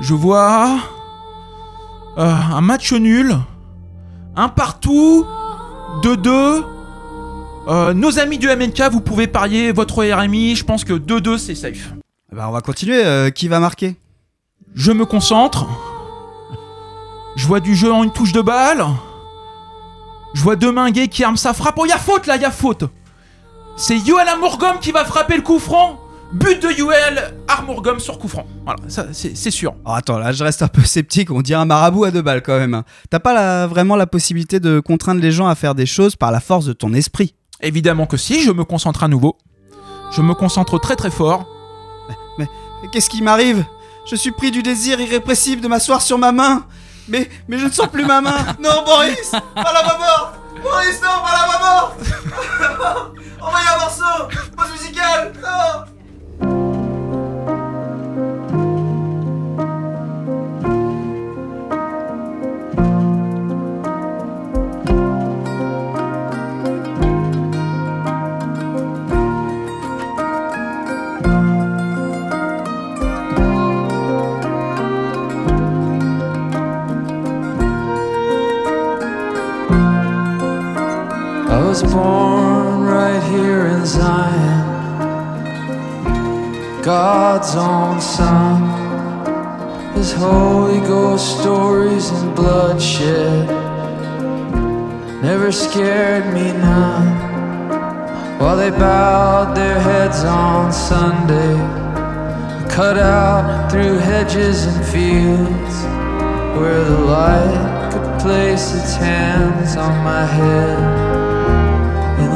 [0.00, 0.78] Je vois
[2.18, 3.34] euh, un match nul,
[4.36, 5.24] un partout,
[6.02, 6.62] 2-2.
[7.66, 10.56] Euh, nos amis du MNK, vous pouvez parier votre RMI.
[10.56, 11.92] Je pense que 2-2 c'est safe.
[12.32, 13.02] Bah on va continuer.
[13.04, 13.96] euh, qui va marquer?
[14.74, 15.66] Je me concentre.
[17.36, 18.84] Je vois du jeu en une touche de balle.
[20.34, 21.76] Je vois Deminguet qui arme sa frappe.
[21.78, 22.84] Oh, y a faute là, y a faute.
[23.76, 26.00] C'est Yoel Amourgom qui va frapper le coup franc.
[26.32, 28.46] But de Yoel Amourgom sur coup franc.
[28.64, 29.74] Voilà, ça c'est sûr.
[29.84, 31.30] Oh, Attends, là je reste un peu sceptique.
[31.30, 32.82] On dirait un marabout à deux balles quand même.
[33.10, 36.32] T'as pas la- vraiment la possibilité de contraindre les gens à faire des choses par
[36.32, 37.34] la force de ton esprit.
[37.60, 39.36] Évidemment que si, je me concentre à nouveau.
[40.10, 41.46] Je me concentre très très fort.
[42.38, 42.48] Mais
[42.92, 43.64] Qu'est-ce qui m'arrive?
[44.06, 46.66] Je suis pris du désir irrépressible de m'asseoir sur ma main.
[47.08, 48.36] Mais, mais je ne sens plus ma main.
[48.60, 54.28] Non, Boris Pas la main morte Boris, non, pas la main morte Envoyez un morceau.
[54.56, 55.32] Pause musicale.
[55.42, 55.93] Non
[81.74, 84.64] was born right here in Zion,
[86.84, 88.62] God's own son.
[89.96, 93.48] His Holy Ghost stories and bloodshed
[95.20, 97.08] never scared me none.
[98.38, 101.56] While they bowed their heads on Sunday,
[102.72, 105.74] cut out through hedges and fields
[106.56, 111.03] where the light could place its hands on my head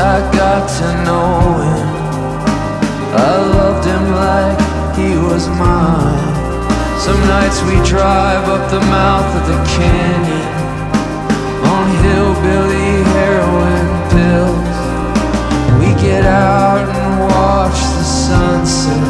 [0.00, 1.88] I got to know him.
[3.12, 4.58] I loved him like
[4.96, 6.32] he was mine.
[6.98, 10.48] Some nights we drive up the mouth of the canyon
[11.74, 14.78] on hillbilly heroin pills.
[15.80, 19.04] We get out and watch the sunset,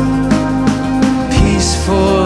[1.38, 2.19] peaceful.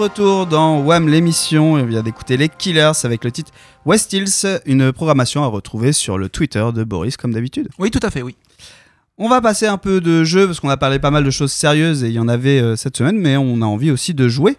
[0.00, 3.52] Retour dans Wham l'émission, on vient d'écouter les Killers avec le titre
[3.84, 7.68] West Hills, une programmation à retrouver sur le Twitter de Boris comme d'habitude.
[7.78, 8.34] Oui, tout à fait, oui.
[9.18, 11.52] On va passer un peu de jeu parce qu'on a parlé pas mal de choses
[11.52, 14.26] sérieuses et il y en avait euh, cette semaine, mais on a envie aussi de
[14.26, 14.56] jouer.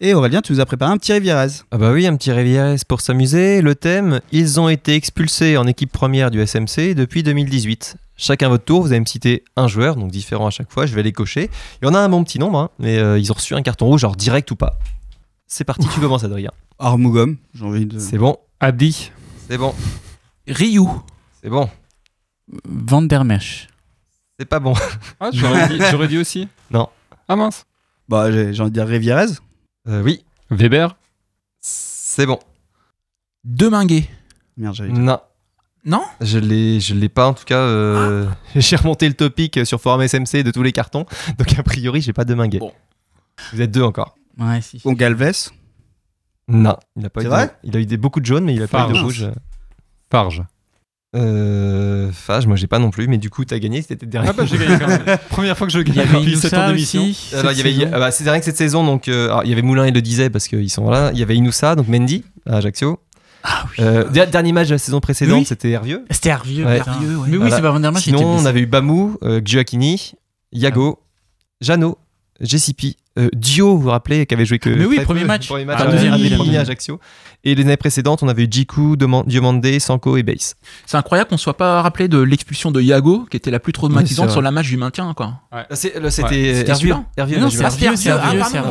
[0.00, 1.48] Et Aurélien, tu nous as préparé un petit Rivierez.
[1.70, 3.60] Ah bah oui, un petit Rivieres pour s'amuser.
[3.60, 7.96] Le thème, ils ont été expulsés en équipe première du SMC depuis 2018.
[8.20, 10.94] Chacun votre tour, vous allez me citer un joueur, donc différent à chaque fois, je
[10.96, 11.50] vais les cocher.
[11.80, 13.62] Il y en a un bon petit nombre, hein, mais euh, ils ont reçu un
[13.62, 14.76] carton rouge, genre direct ou pas.
[15.46, 16.50] C'est parti, tu commences Adrien.
[16.80, 17.96] Armougom, j'ai envie de.
[18.00, 19.12] C'est bon, Abdi.
[19.48, 19.72] c'est bon,
[20.48, 20.82] Ryu.
[21.40, 21.70] c'est bon,
[22.64, 23.68] Van der Merch.
[24.36, 24.74] c'est pas bon.
[25.20, 26.48] Ah, j'aurais dit, j'aurais dit aussi.
[26.72, 26.88] Non.
[27.28, 27.66] Ah mince.
[28.08, 29.26] Bah, j'ai j'ai envie de dire Rivierez.
[29.86, 30.96] Euh, oui, Weber.
[31.60, 32.38] c'est bon.
[33.44, 34.08] Deminguet.
[34.56, 34.98] Merde, j'avais dit.
[34.98, 35.20] Non,
[35.84, 37.58] Non je l'ai, je l'ai pas en tout cas.
[37.58, 38.26] euh,
[38.56, 41.06] J'ai remonté le topic sur forum SMC de tous les cartons,
[41.38, 42.58] donc a priori j'ai pas de minguet.
[42.58, 42.72] Bon.
[43.52, 44.16] Vous êtes deux encore.
[44.38, 44.80] Ouais, si.
[44.84, 45.32] Bon, Galvez.
[46.48, 47.24] Non, il n'a pas eu.
[47.24, 48.88] C'est de- vrai Il a eu des, beaucoup de jaunes, mais il a pas eu
[48.88, 49.02] de Farge.
[49.04, 49.30] rouge.
[50.10, 50.42] Farge.
[51.16, 54.28] Euh, Fage, moi j'ai pas non plus, mais du coup t'as gagné, c'était le dernier.
[54.28, 55.18] Ah bah j'ai gagné quand même.
[55.30, 57.02] Première fois que je Il y gagne avait depuis 7 ans Inoussa d'émission.
[57.02, 57.34] aussi.
[57.34, 59.48] Alors, il y avait, ah bah, c'est rien que cette saison, donc euh, alors, il
[59.48, 61.10] y avait Moulin, il le disait parce qu'ils sont là.
[61.14, 63.00] Il y avait Inoussa, donc Mendy à Ajaccio.
[63.44, 63.84] Ah oui.
[63.84, 65.44] Euh, der- dernier match de la saison précédente, Oui.
[65.44, 66.04] c'était Hervieux.
[66.10, 66.64] C'était Hervieux.
[66.66, 66.78] Ouais.
[66.78, 67.26] Hervieux, ouais.
[67.28, 67.56] Mais oui, Voilà.
[67.56, 68.04] c'est pas Van der Merch.
[68.04, 70.14] Sinon, on avait eu Bamou, euh, Gioacchini,
[70.52, 70.98] Yago,
[71.60, 71.98] Jeannot,
[72.40, 74.68] JCP, euh, Dio, vous vous rappelez, qui avait joué que.
[74.70, 75.48] Mais oui, premier peu, match.
[75.48, 77.00] Premier match, Ah, euh, deuxième, premiers à Ajaccio.
[77.44, 80.54] Et les années précédentes, on avait eu Jiku, Diomande, Sanko et Base.
[80.86, 84.28] C'est incroyable qu'on soit pas rappelé de l'expulsion de Yago, qui était la plus traumatisante
[84.28, 85.34] c'est sur la match du maintien, quoi.
[85.52, 86.10] Là, c'est- là, Ouais.
[86.10, 86.94] C'était Hervieux.
[87.16, 87.62] Hervieux, Non, c'est.
[87.62, 87.90] Hervieux,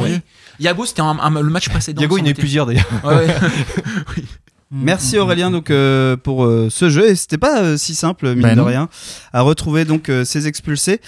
[0.04, 0.20] oui.
[0.60, 2.00] Yago, c'était le match précédent.
[2.00, 2.86] Diago, il y en a eu plusieurs d'ailleurs.
[3.04, 3.28] Ouais.
[4.72, 8.42] Merci Aurélien donc euh, pour euh, ce jeu et c'était pas euh, si simple mine
[8.42, 8.66] Bah de non.
[8.66, 8.90] rien
[9.32, 11.00] à retrouver donc ces expulsés.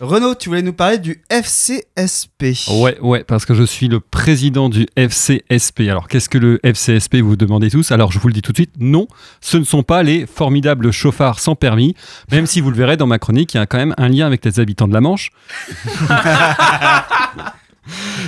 [0.00, 2.68] Renaud, tu voulais nous parler du FCSP.
[2.80, 5.82] Ouais, ouais, parce que je suis le président du FCSP.
[5.88, 7.92] Alors, qu'est-ce que le FCSP, vous vous demandez tous?
[7.92, 9.06] Alors, je vous le dis tout de suite, non,
[9.40, 11.94] ce ne sont pas les formidables chauffards sans permis,
[12.32, 14.26] même si vous le verrez dans ma chronique, il y a quand même un lien
[14.26, 15.30] avec les habitants de la Manche.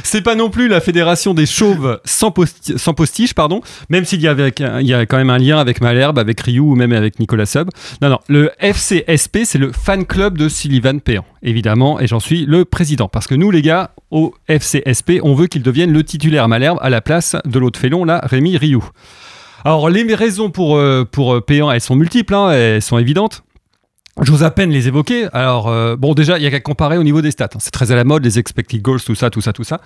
[0.03, 4.21] C'est pas non plus la fédération des chauves sans, posti- sans postiche, pardon, même s'il
[4.21, 7.47] y, avait, a quand même un lien avec Malherbe, avec Ryu ou même avec Nicolas
[7.47, 7.71] Sub.
[8.03, 12.45] Non, non, le FCSP, c'est le fan club de Sullivan Péan, évidemment, et j'en suis
[12.47, 13.09] le président.
[13.09, 16.91] Parce que nous, les gars, au FCSP, on veut qu'il devienne le titulaire Malherbe à
[16.91, 18.89] la place de l'autre félon, là, Rémi Rioux.
[19.65, 23.43] Alors, les raisons pour, euh, pour euh, Péan, elles sont multiples, hein, elles sont évidentes.
[24.23, 25.27] J'ose à peine les évoquer.
[25.33, 27.45] Alors, euh, bon, déjà, il y a qu'à comparer au niveau des stats.
[27.55, 27.59] hein.
[27.59, 29.81] C'est très à la mode, les expected goals, tout ça, tout ça, tout ça.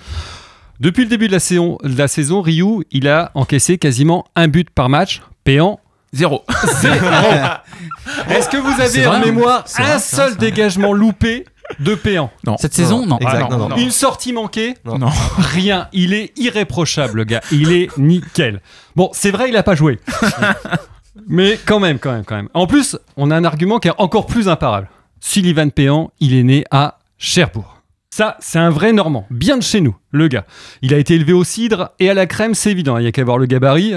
[0.78, 4.48] Depuis le début de la saison, de la saison Ryu, il a encaissé quasiment un
[4.48, 5.20] but par match.
[5.44, 5.80] Péan,
[6.12, 6.44] Zéro.
[8.30, 10.34] est-ce que vous avez en mémoire un seul vrai, c'est vrai.
[10.36, 11.44] dégagement loupé
[11.78, 12.56] de Péan Non.
[12.58, 13.18] Cette saison, non.
[13.18, 13.68] Exact, Ah, non, non, non.
[13.70, 13.76] non.
[13.76, 14.98] Une sortie manquée Non.
[14.98, 15.10] Non.
[15.38, 15.88] Rien.
[15.92, 17.40] Il est irréprochable, le gars.
[17.52, 18.60] Il est nickel.
[18.96, 20.00] Bon, c'est vrai, il a pas joué.
[21.26, 22.48] Mais quand même, quand même, quand même.
[22.54, 24.88] En plus, on a un argument qui est encore plus imparable.
[25.20, 27.76] Sullivan Péan, il est né à Cherbourg.
[28.12, 30.44] Ça, c'est un vrai Normand, bien de chez nous, le gars.
[30.82, 32.98] Il a été élevé au cidre et à la crème, c'est évident.
[32.98, 33.94] Il y a qu'à voir le gabarit.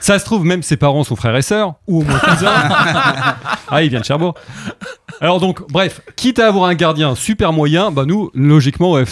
[0.00, 2.52] Ça se trouve, même ses parents sont frères et sœurs, ou au moins cousins.
[3.68, 4.34] ah, il vient de Cherbourg.
[5.20, 9.04] Alors donc, bref, quitte à avoir un gardien super moyen, bah nous, logiquement, au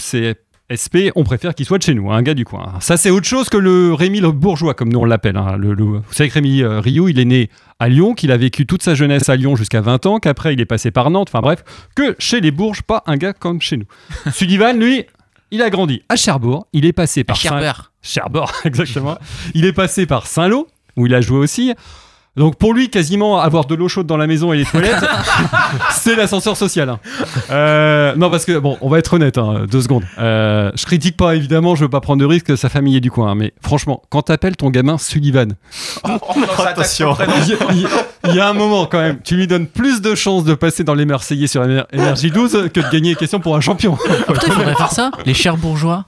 [0.71, 2.75] FCSP, on préfère qu'il soit de chez nous, hein, un gars du coin.
[2.81, 5.37] Ça, c'est autre chose que le Rémi le bourgeois, comme nous on l'appelle.
[5.37, 5.57] hein.
[5.59, 8.37] Le- le- Vous savez que Rémi euh, Rioux, il est né à Lyon, qu'il a
[8.39, 11.29] vécu toute sa jeunesse à Lyon jusqu'à 20 ans, qu'après il est passé par Nantes,
[11.31, 11.63] enfin bref,
[11.95, 13.85] que chez les Bourges, pas un gars comme chez nous.
[14.33, 15.05] Sullivan, lui,
[15.51, 17.51] il a grandi à Cherbourg, il est passé par Saint-
[18.01, 19.19] Cherbourg, exactement.
[19.55, 21.75] Il est passé par Saint-Lô, où il a joué aussi.
[22.37, 25.05] Donc pour lui, quasiment avoir de l'eau chaude dans la maison et les toilettes,
[25.93, 26.89] c'est l'ascenseur social.
[26.89, 26.99] hein.
[27.51, 30.05] Euh, non, parce que, bon, on va être honnête, hein, deux secondes.
[30.19, 33.11] Euh, je critique pas, évidemment, je veux pas prendre de risque, sa famille est du
[33.11, 33.31] coin.
[33.31, 35.53] hein, mais franchement, quand t'appelles ton gamin Sullivan,
[36.67, 37.17] Attention.
[37.21, 37.89] il y, a- il y a-
[38.31, 40.83] il y a un moment quand même, tu lui donnes plus de chances de passer
[40.83, 43.97] dans les Marseillais sur Éner- Énergie 12 que de gagner question pour un champion.
[43.97, 45.11] Putain, il faudrait faire ça?
[45.27, 46.05] Les chers bourgeois?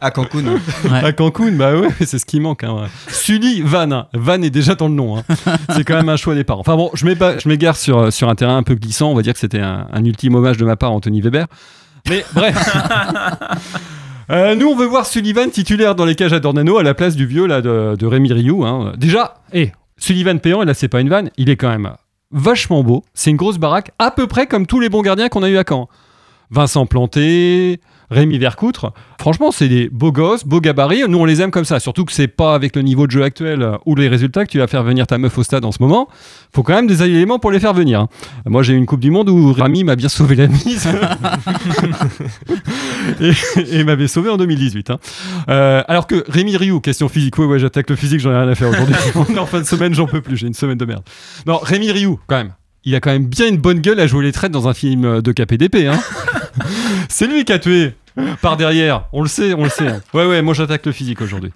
[0.00, 0.44] À Cancun.
[0.44, 1.04] Ouais.
[1.04, 2.64] À Cancun, bah ouais, c'est ce qui manque.
[2.64, 2.86] Hein.
[3.08, 4.06] Sully Van, hein.
[4.14, 5.16] Van est déjà dans le nom.
[5.18, 5.22] hein.
[5.76, 6.60] C'est quand même un choix des parents.
[6.60, 7.06] Enfin bon, je
[7.48, 9.10] m'égare sur, sur un terrain un peu glissant.
[9.10, 11.46] On va dire que c'était un, un ultime hommage de ma part à Anthony Weber.
[12.08, 12.56] Mais bref.
[14.30, 17.16] Euh, nous, on veut voir Sullivan titulaire dans les cages à Dornano à la place
[17.16, 18.64] du vieux là, de, de Rémi Rioux.
[18.64, 18.92] hein.
[18.96, 21.92] Déjà, hé, Sullivan Péan, et là, c'est pas une vanne, il est quand même
[22.30, 23.02] vachement beau.
[23.12, 25.58] C'est une grosse baraque, à peu près comme tous les bons gardiens qu'on a eu
[25.58, 25.86] à Caen.
[26.50, 27.80] Vincent Planté,
[28.12, 28.92] Rémi Vercoutre.
[29.18, 31.04] Franchement, c'est des beaux gosses, beaux gabarits.
[31.08, 31.80] Nous, on les aime comme ça.
[31.80, 34.50] Surtout que c'est pas avec le niveau de jeu actuel euh, ou les résultats que
[34.50, 36.08] tu vas faire venir ta meuf au stade en ce moment.
[36.54, 38.00] Faut quand même des éléments pour les faire venir.
[38.00, 38.08] hein.
[38.46, 40.86] Moi, j'ai eu une Coupe du Monde où Rémi m'a bien sauvé la mise.
[43.70, 44.90] et, m'avait sauvé en 2018.
[44.90, 44.98] hein.
[45.48, 47.38] Euh, alors que Rémi Rioux, question physique.
[47.38, 48.94] Ouais, ouais, j'attaque le physique, j'en ai rien à faire aujourd'hui.
[49.38, 50.36] En fin de semaine, j'en peux plus.
[50.36, 51.02] J'ai une semaine de merde.
[51.46, 52.52] Non, Rémi Rioux, quand même.
[52.84, 55.04] Il a quand même bien une bonne gueule à jouer les traites dans un film
[55.04, 55.86] euh, de KPDP.
[55.86, 55.98] Hein.
[57.08, 57.94] C'est lui qui a tué
[58.40, 59.04] par derrière.
[59.12, 60.00] On le sait, on le sait.
[60.14, 61.52] Ouais, ouais, moi j'attaque le physique aujourd'hui.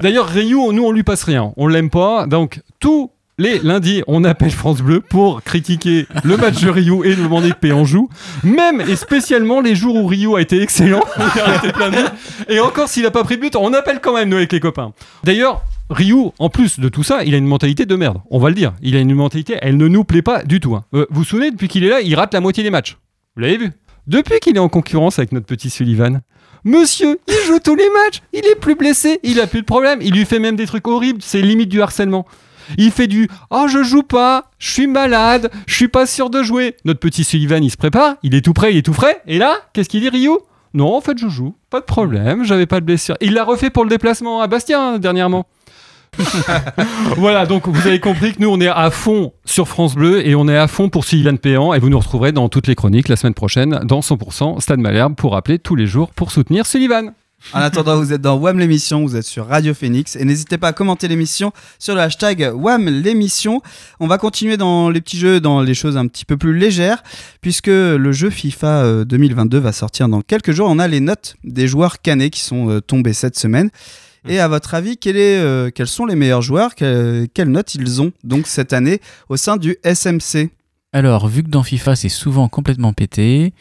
[0.00, 1.52] D'ailleurs, Ryu, nous on lui passe rien.
[1.56, 2.26] On l'aime pas.
[2.26, 7.16] Donc, tous les lundis, on appelle France Bleu pour critiquer le match de Ryu et
[7.16, 8.08] demander que Péan joue.
[8.44, 11.02] Même et spécialement les jours où Ryu a été excellent.
[12.48, 14.60] Et encore s'il a pas pris de but, on appelle quand même nous avec les
[14.60, 14.92] copains.
[15.24, 18.18] D'ailleurs, Ryu, en plus de tout ça, il a une mentalité de merde.
[18.30, 18.72] On va le dire.
[18.82, 20.74] Il a une mentalité, elle ne nous plaît pas du tout.
[20.76, 20.84] hein.
[20.94, 22.96] Euh, vous vous souvenez, depuis qu'il est là, il rate la moitié des matchs.
[23.36, 23.72] Vous l'avez vu?
[24.06, 26.20] Depuis qu'il est en concurrence avec notre petit Sullivan,
[26.62, 30.00] monsieur, il joue tous les matchs, il est plus blessé, il a plus de problème,
[30.02, 32.26] il lui fait même des trucs horribles, c'est limite du harcèlement.
[32.76, 36.42] Il fait du Oh, je joue pas, je suis malade, je suis pas sûr de
[36.42, 36.76] jouer.
[36.84, 39.22] Notre petit Sullivan, il se prépare, il est tout prêt, il est tout frais.
[39.26, 40.42] Et là, qu'est-ce qu'il dit, Rio
[40.74, 43.16] Non, en fait, je joue, pas de problème, j'avais pas de blessure.
[43.22, 45.46] Il l'a refait pour le déplacement à Bastien hein, dernièrement.
[47.16, 50.34] voilà, donc vous avez compris que nous on est à fond sur France Bleu et
[50.34, 53.08] on est à fond pour Sylvain Péan et vous nous retrouverez dans toutes les chroniques
[53.08, 57.12] la semaine prochaine dans 100% Stade Malherbe pour rappeler tous les jours pour soutenir Sullivan.
[57.52, 60.68] En attendant, vous êtes dans WAM l'émission, vous êtes sur Radio Phoenix et n'hésitez pas
[60.68, 63.60] à commenter l'émission sur le hashtag WAM l'émission.
[64.00, 67.02] On va continuer dans les petits jeux, dans les choses un petit peu plus légères,
[67.42, 70.68] puisque le jeu FIFA euh, 2022 va sortir dans quelques jours.
[70.70, 73.70] On a les notes des joueurs canés qui sont euh, tombés cette semaine.
[74.28, 77.74] Et à votre avis, quel est, euh, quels sont les meilleurs joueurs que- Quelles notes
[77.74, 80.50] ils ont donc cette année au sein du SMC
[80.92, 83.52] Alors, vu que dans FIFA, c'est souvent complètement pété.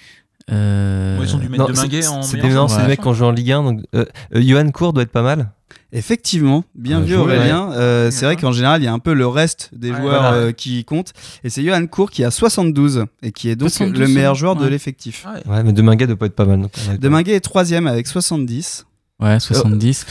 [0.52, 3.08] euh, Ouais, ils ont dû mettre Non, de Minguet en c'est des, non, mecs qui
[3.08, 3.64] ont joué en Ligue 1.
[3.64, 4.06] Donc, euh,
[4.36, 5.52] euh, Johan Cour doit être pas mal.
[5.92, 7.72] Effectivement, bien vu joué, Aurélien.
[7.74, 10.22] Euh, c'est vrai qu'en général, il y a un peu le reste des Ouais, joueurs
[10.22, 10.34] voilà.
[10.38, 11.14] euh, qui comptent.
[11.44, 14.56] Et c'est Johan Cour qui a 72 et qui est donc 72, le meilleur joueur
[14.56, 15.26] de l'effectif.
[15.26, 15.52] Ouais.
[15.54, 16.62] Ouais, mais Deminguet doit pas être pas mal.
[16.62, 18.86] donc Deminguet est troisième avec 70.
[19.20, 20.06] Ouais, 70.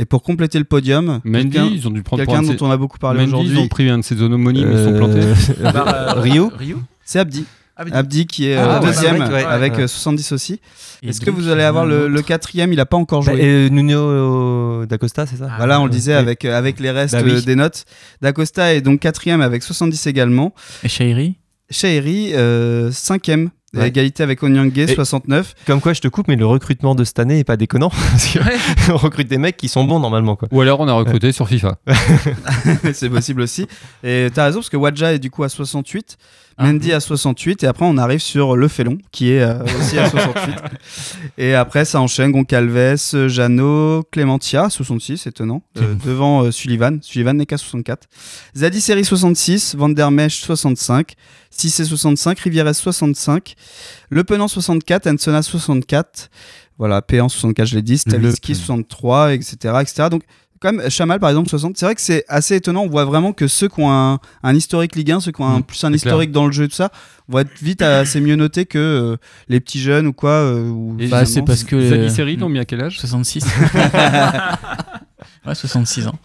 [0.00, 2.56] Et pour compléter le podium, Mendy, quelqu'un ils ont dû prendre quelqu'un pour un de
[2.58, 4.84] dont on a beaucoup parlé Mendy, ils ont aujourd'hui, pris un de ses homonymes, ils
[4.84, 5.20] sont plantés.
[5.20, 7.44] Euh, Bah, euh, Rio Rio c'est Abdi.
[7.80, 9.82] Ah, mais- Abdi qui est Ah, euh, ouais, deuxième ouais, ouais, avec ouais.
[9.84, 10.60] euh, 70 aussi.
[11.02, 12.72] Et Est-ce que vous allez avoir le, quatrième?
[12.72, 13.66] Il a pas encore Bah, joué.
[13.66, 15.48] et Nuno D'Acosta, c'est ça?
[15.58, 17.32] Voilà, on le disait avec, euh, avec les restes Bah oui.
[17.34, 17.84] euh, des notes.
[18.20, 20.54] D'Acosta est donc quatrième avec 70 également.
[20.82, 21.36] Et Shairi
[21.70, 23.88] Shairi, euh, cinquième, Ouais.
[23.88, 25.54] égalité avec Onyangé, Et- 69.
[25.66, 27.90] Comme quoi, je te coupe, mais le recrutement de cette année est pas déconnant.
[28.10, 28.56] Parce que Ouais.
[28.92, 30.36] on recrute des mecs qui sont bons normalement.
[30.36, 30.48] Quoi.
[30.52, 31.76] Ou alors on a recruté sur FIFA.
[32.94, 33.66] c'est possible aussi.
[34.02, 36.47] Et t'as raison parce que Wadja est du coup à 68, Ah.
[36.58, 40.10] Mendy à 68 et après on arrive sur Le Félon qui est euh, aussi à
[40.10, 40.54] 68.
[41.38, 46.98] et après ça enchaîne Goncalves, Jeannot, Clémentia 66, étonnant, euh, devant euh, Sullivan.
[47.02, 48.08] Sullivan n'est qu'à 64.
[48.56, 51.14] Zadi Seri 66, Van der Mesch 65,
[51.50, 53.54] Cissé 65, Rivieres 65,
[54.10, 56.30] Le Penant 64, Ensona 64.
[56.78, 60.08] Voilà, Péan 64, je l'ai dit, Stavisky 63, etc., etc.
[60.10, 60.22] Donc,
[60.60, 62.82] quand même, Chamal par exemple 60, c'est vrai que c'est assez étonnant.
[62.82, 65.46] On voit vraiment que ceux qui ont un, un historique Ligue 1, ceux qui ont
[65.46, 66.90] un, Mmh, plus un historique dans le jeu et tout ça,
[67.28, 69.16] vont être vite assez mieux notés que euh,
[69.48, 70.30] les petits jeunes ou quoi.
[70.30, 71.76] euh, ou Bah, c'est parce que.
[71.76, 72.98] Euh, Seri, ils l'ont mis à quel âge?
[72.98, 73.44] 66.
[75.46, 76.18] ouais, 66 ans.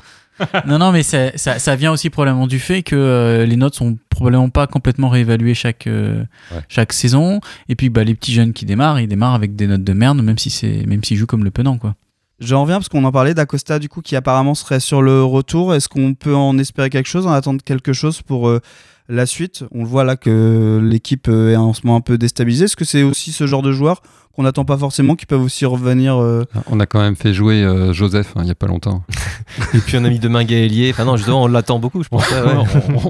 [0.65, 3.75] non, non, mais c'est- ça, ça vient aussi probablement du fait que euh, les notes
[3.75, 6.61] sont probablement pas complètement réévaluées chaque, euh, Ouais.
[6.69, 7.39] chaque saison.
[7.69, 10.21] Et puis, bah, les petits jeunes qui démarrent, ils démarrent avec des notes de merde,
[10.23, 11.95] même si c'est, même s'ils jouent comme le penant, quoi.
[12.39, 15.73] J'en reviens parce qu'on en parlait d'Acosta du coup qui apparemment serait sur le retour.
[15.75, 18.59] Est-ce qu'on peut en espérer quelque chose, en attendre quelque chose pour euh,
[19.07, 19.63] la suite?
[19.71, 22.65] On le voit là que l'équipe euh, est en ce moment un peu déstabilisée.
[22.65, 24.01] Est-ce que c'est aussi ce genre de joueurs
[24.35, 27.63] qu'on n'attend pas forcément qui peuvent aussi revenir euh, On a quand même fait jouer
[27.63, 29.03] euh, Joseph hein, il y a pas longtemps.
[29.75, 30.89] Et puis on a mis Deminguet ailier.
[30.91, 32.27] Enfin non, justement, on l'attend beaucoup, je pense.
[32.31, 32.63] Ouais, ouais.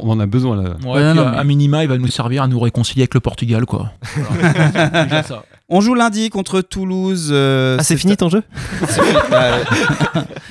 [0.04, 0.76] on, on en a besoin là.
[0.86, 3.04] Ouais, Ouais, puis, non, à, mais- à minima, il va nous servir à nous réconcilier
[3.04, 3.94] avec le Portugal, quoi.
[4.18, 5.06] Voilà.
[5.06, 5.44] Déjà ça.
[5.76, 7.30] On joue lundi contre Toulouse.
[7.32, 8.44] euh, Ah, c'est fini ton jeu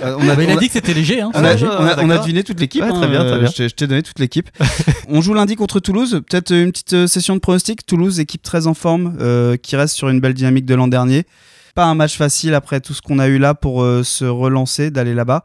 [0.02, 1.30] Euh, on a, Bah, il on a dit que c'était léger, hein.
[1.34, 2.22] on a, Ouais, on a- on a d'accord.
[2.24, 2.82] deviné toute l'équipe.
[2.82, 3.48] Ouais, très hein, bien, très euh, bien.
[3.50, 4.50] Je t'ai- je t'ai donné toute l'équipe.
[5.08, 6.20] on joue lundi contre Toulouse.
[6.28, 7.86] Peut-être une petite session de pronostic.
[7.86, 11.24] Toulouse, équipe très en forme, euh, qui reste sur une belle dynamique de l'an dernier.
[11.76, 14.90] Pas un match facile après tout ce qu'on a eu là pour euh, se relancer,
[14.90, 15.44] d'aller là-bas.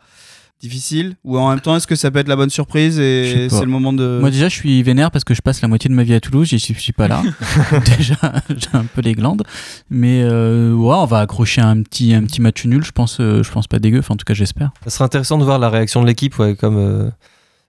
[0.61, 1.15] Difficile.
[1.23, 3.61] Ou en même temps, est-ce que ça peut être la bonne surprise Je et c'est
[3.61, 4.17] le moment de.
[4.19, 6.19] Moi déjà je suis vénère parce que je passe la moitié de ma vie à
[6.19, 7.21] Toulouse, j'y suis, je suis pas là.
[7.97, 8.15] déjà
[8.49, 9.43] j'ai un peu les glandes,
[9.91, 13.43] mais euh, ouais on va accrocher un petit un petit match nul, je pense euh,
[13.43, 14.71] je pense pas dégueu, enfin en tout cas j'espère.
[14.85, 17.09] Ça serait intéressant de voir la réaction de l'équipe, ouais, comme, euh,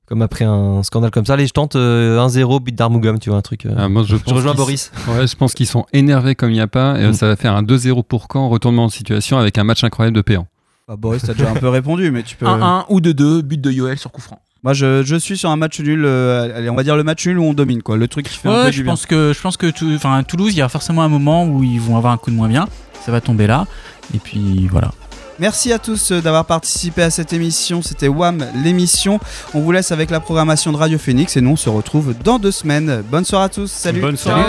[0.07, 1.35] comme après un scandale comme ça.
[1.35, 3.67] Allez, je tente euh, 1-0, but d'Armougam, tu vois, un truc.
[3.67, 3.75] euh.
[3.77, 4.91] Ah, moi, je, je rejoins Boris.
[5.09, 6.99] Ouais, je pense qu'ils sont énervés comme il n'y a pas.
[6.99, 7.13] Et Mm.
[7.13, 10.23] ça va faire un 2-0 pour Caen, retournement de situation avec un match incroyable de
[10.23, 10.47] Péan.
[10.89, 12.47] Bah, Boris, t'as déjà un peu répondu, mais tu peux.
[12.47, 14.41] 1-1 ou 2-2, but de Yoel sur coup franc.
[14.65, 16.03] Moi, je, je suis sur un match nul.
[16.05, 17.97] euh, allez, on va dire le match nul où on domine, quoi.
[17.99, 18.93] Le truc qui fait un peu Ouais, du je bien.
[18.93, 21.81] pense que je pense que enfin Toulouse, il y a forcément un moment où ils
[21.81, 22.67] vont avoir un coup de moins bien,
[23.05, 23.67] ça va tomber là,
[24.15, 24.91] et puis voilà.
[25.39, 27.81] Merci à tous euh, d'avoir participé à cette émission.
[27.83, 29.21] C'était WAM, l'émission.
[29.55, 32.41] On vous laisse avec la programmation de Radio Phoenix et nous, on se retrouve dans
[32.41, 33.05] deux semaines.
[33.09, 33.71] Bonne soirée à tous.
[33.71, 34.01] Salut.
[34.01, 34.43] Bonne soirée.